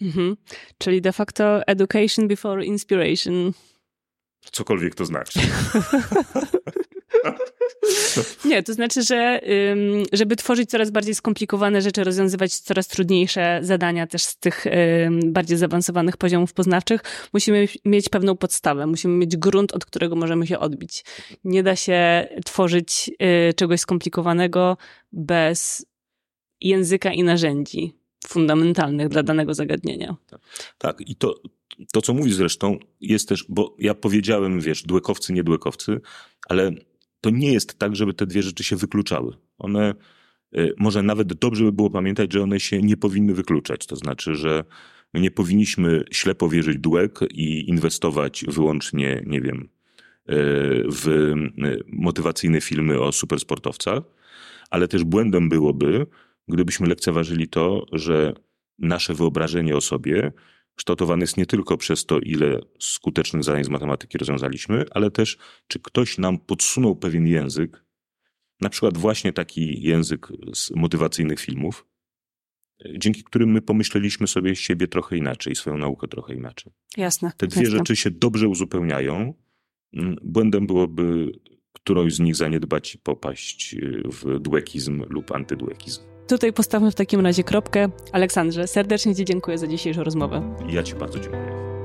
Mhm. 0.00 0.36
Czyli 0.78 1.00
de 1.00 1.12
facto 1.12 1.66
education 1.66 2.28
before 2.28 2.64
inspiration. 2.64 3.52
Cokolwiek 4.52 4.94
to 4.94 5.04
znaczy. 5.04 5.40
Nie, 8.44 8.62
to 8.62 8.72
znaczy, 8.72 9.02
że 9.02 9.40
żeby 10.12 10.36
tworzyć 10.36 10.70
coraz 10.70 10.90
bardziej 10.90 11.14
skomplikowane 11.14 11.82
rzeczy, 11.82 12.04
rozwiązywać 12.04 12.58
coraz 12.58 12.88
trudniejsze 12.88 13.58
zadania 13.62 14.06
też 14.06 14.22
z 14.22 14.36
tych 14.36 14.64
bardziej 15.24 15.56
zaawansowanych 15.56 16.16
poziomów 16.16 16.52
poznawczych, 16.52 17.00
musimy 17.32 17.68
mieć 17.84 18.08
pewną 18.08 18.36
podstawę, 18.36 18.86
musimy 18.86 19.16
mieć 19.16 19.36
grunt, 19.36 19.72
od 19.72 19.84
którego 19.84 20.16
możemy 20.16 20.46
się 20.46 20.58
odbić. 20.58 21.04
Nie 21.44 21.62
da 21.62 21.76
się 21.76 22.28
tworzyć 22.44 23.10
y, 23.50 23.54
czegoś 23.54 23.80
skomplikowanego 23.80 24.76
bez 25.12 25.86
języka 26.60 27.12
i 27.12 27.22
narzędzi 27.22 27.94
fundamentalnych 28.26 29.08
dla 29.08 29.22
danego 29.22 29.54
zagadnienia. 29.54 30.16
Tak, 30.26 30.40
tak. 30.78 31.00
i 31.00 31.16
to, 31.16 31.34
to, 31.92 32.02
co 32.02 32.14
mówisz 32.14 32.34
zresztą, 32.34 32.78
jest 33.00 33.28
też, 33.28 33.46
bo 33.48 33.76
ja 33.78 33.94
powiedziałem, 33.94 34.60
wiesz, 34.60 34.82
dłekowcy, 34.82 35.32
niedłekowcy, 35.32 36.00
ale 36.48 36.72
to 37.20 37.30
nie 37.30 37.52
jest 37.52 37.78
tak, 37.78 37.96
żeby 37.96 38.14
te 38.14 38.26
dwie 38.26 38.42
rzeczy 38.42 38.64
się 38.64 38.76
wykluczały. 38.76 39.36
One, 39.58 39.94
y, 40.56 40.74
może 40.78 41.02
nawet 41.02 41.34
dobrze 41.34 41.64
by 41.64 41.72
było 41.72 41.90
pamiętać, 41.90 42.32
że 42.32 42.42
one 42.42 42.60
się 42.60 42.82
nie 42.82 42.96
powinny 42.96 43.34
wykluczać. 43.34 43.86
To 43.86 43.96
znaczy, 43.96 44.34
że 44.34 44.64
nie 45.14 45.30
powinniśmy 45.30 46.04
ślepo 46.12 46.48
wierzyć 46.48 46.78
dłek 46.78 47.18
i 47.30 47.68
inwestować 47.68 48.44
wyłącznie, 48.48 49.22
nie 49.26 49.40
wiem, 49.40 49.58
e, 49.58 50.36
w 50.88 51.08
e, 51.08 51.76
motywacyjne 51.88 52.60
filmy 52.60 53.00
o 53.00 53.12
supersportowcach, 53.12 54.02
ale 54.70 54.88
też 54.88 55.04
błędem 55.04 55.48
byłoby, 55.48 56.06
gdybyśmy 56.48 56.86
lekceważyli 56.86 57.48
to, 57.48 57.86
że 57.92 58.32
nasze 58.78 59.14
wyobrażenie 59.14 59.76
o 59.76 59.80
sobie 59.80 60.32
kształtowane 60.74 61.22
jest 61.22 61.36
nie 61.36 61.46
tylko 61.46 61.76
przez 61.76 62.06
to, 62.06 62.18
ile 62.18 62.60
skutecznych 62.80 63.44
zadań 63.44 63.64
z 63.64 63.68
matematyki 63.68 64.18
rozwiązaliśmy, 64.18 64.84
ale 64.90 65.10
też, 65.10 65.38
czy 65.66 65.80
ktoś 65.80 66.18
nam 66.18 66.38
podsunął 66.38 66.96
pewien 66.96 67.26
język, 67.26 67.84
na 68.60 68.68
przykład 68.68 68.98
właśnie 68.98 69.32
taki 69.32 69.82
język 69.82 70.28
z 70.54 70.70
motywacyjnych 70.70 71.40
filmów, 71.40 71.86
dzięki 72.98 73.24
którym 73.24 73.52
my 73.52 73.62
pomyśleliśmy 73.62 74.26
sobie 74.26 74.56
siebie 74.56 74.88
trochę 74.88 75.16
inaczej, 75.16 75.54
swoją 75.54 75.78
naukę 75.78 76.08
trochę 76.08 76.34
inaczej. 76.34 76.72
Jasne. 76.96 77.32
Te 77.36 77.46
dwie 77.46 77.62
jasne. 77.62 77.78
rzeczy 77.78 77.96
się 77.96 78.10
dobrze 78.10 78.48
uzupełniają. 78.48 79.34
Mm, 79.92 80.16
Błędem 80.22 80.66
byłoby 80.66 81.32
którąś 81.72 82.14
z 82.14 82.20
nich 82.20 82.36
zaniedbać 82.36 82.94
i 82.94 82.98
popaść 82.98 83.74
y, 83.74 84.02
w 84.04 84.40
duekizm 84.40 85.04
lub 85.08 85.32
antydłekizm. 85.32 86.13
Tutaj 86.28 86.52
postawmy 86.52 86.90
w 86.90 86.94
takim 86.94 87.20
razie 87.20 87.44
kropkę. 87.44 87.88
Aleksandrze, 88.12 88.66
serdecznie 88.66 89.14
Ci 89.14 89.24
dziękuję 89.24 89.58
za 89.58 89.66
dzisiejszą 89.66 90.04
rozmowę. 90.04 90.56
Ja 90.68 90.82
Ci 90.82 90.94
bardzo 90.94 91.18
dziękuję. 91.20 91.83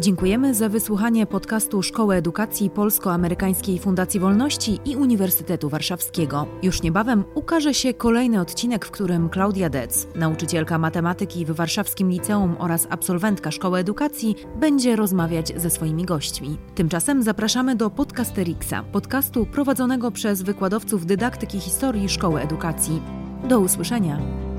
Dziękujemy 0.00 0.54
za 0.54 0.68
wysłuchanie 0.68 1.26
podcastu 1.26 1.82
Szkoły 1.82 2.14
Edukacji 2.14 2.70
Polsko-Amerykańskiej 2.70 3.78
Fundacji 3.78 4.20
Wolności 4.20 4.78
i 4.84 4.96
Uniwersytetu 4.96 5.68
Warszawskiego. 5.68 6.46
Już 6.62 6.82
niebawem 6.82 7.24
ukaże 7.34 7.74
się 7.74 7.94
kolejny 7.94 8.40
odcinek, 8.40 8.86
w 8.86 8.90
którym 8.90 9.28
Klaudia 9.28 9.70
Dec, 9.70 10.06
nauczycielka 10.14 10.78
matematyki 10.78 11.44
w 11.44 11.50
Warszawskim 11.50 12.10
Liceum 12.10 12.56
oraz 12.58 12.86
absolwentka 12.90 13.50
Szkoły 13.50 13.78
Edukacji, 13.78 14.36
będzie 14.60 14.96
rozmawiać 14.96 15.52
ze 15.56 15.70
swoimi 15.70 16.04
gośćmi. 16.04 16.58
Tymczasem 16.74 17.22
zapraszamy 17.22 17.76
do 17.76 17.90
Podcasterixa, 17.90 18.84
podcastu 18.92 19.46
prowadzonego 19.46 20.10
przez 20.10 20.42
wykładowców 20.42 21.06
dydaktyki 21.06 21.60
historii 21.60 22.08
Szkoły 22.08 22.40
Edukacji. 22.40 23.02
Do 23.48 23.60
usłyszenia. 23.60 24.51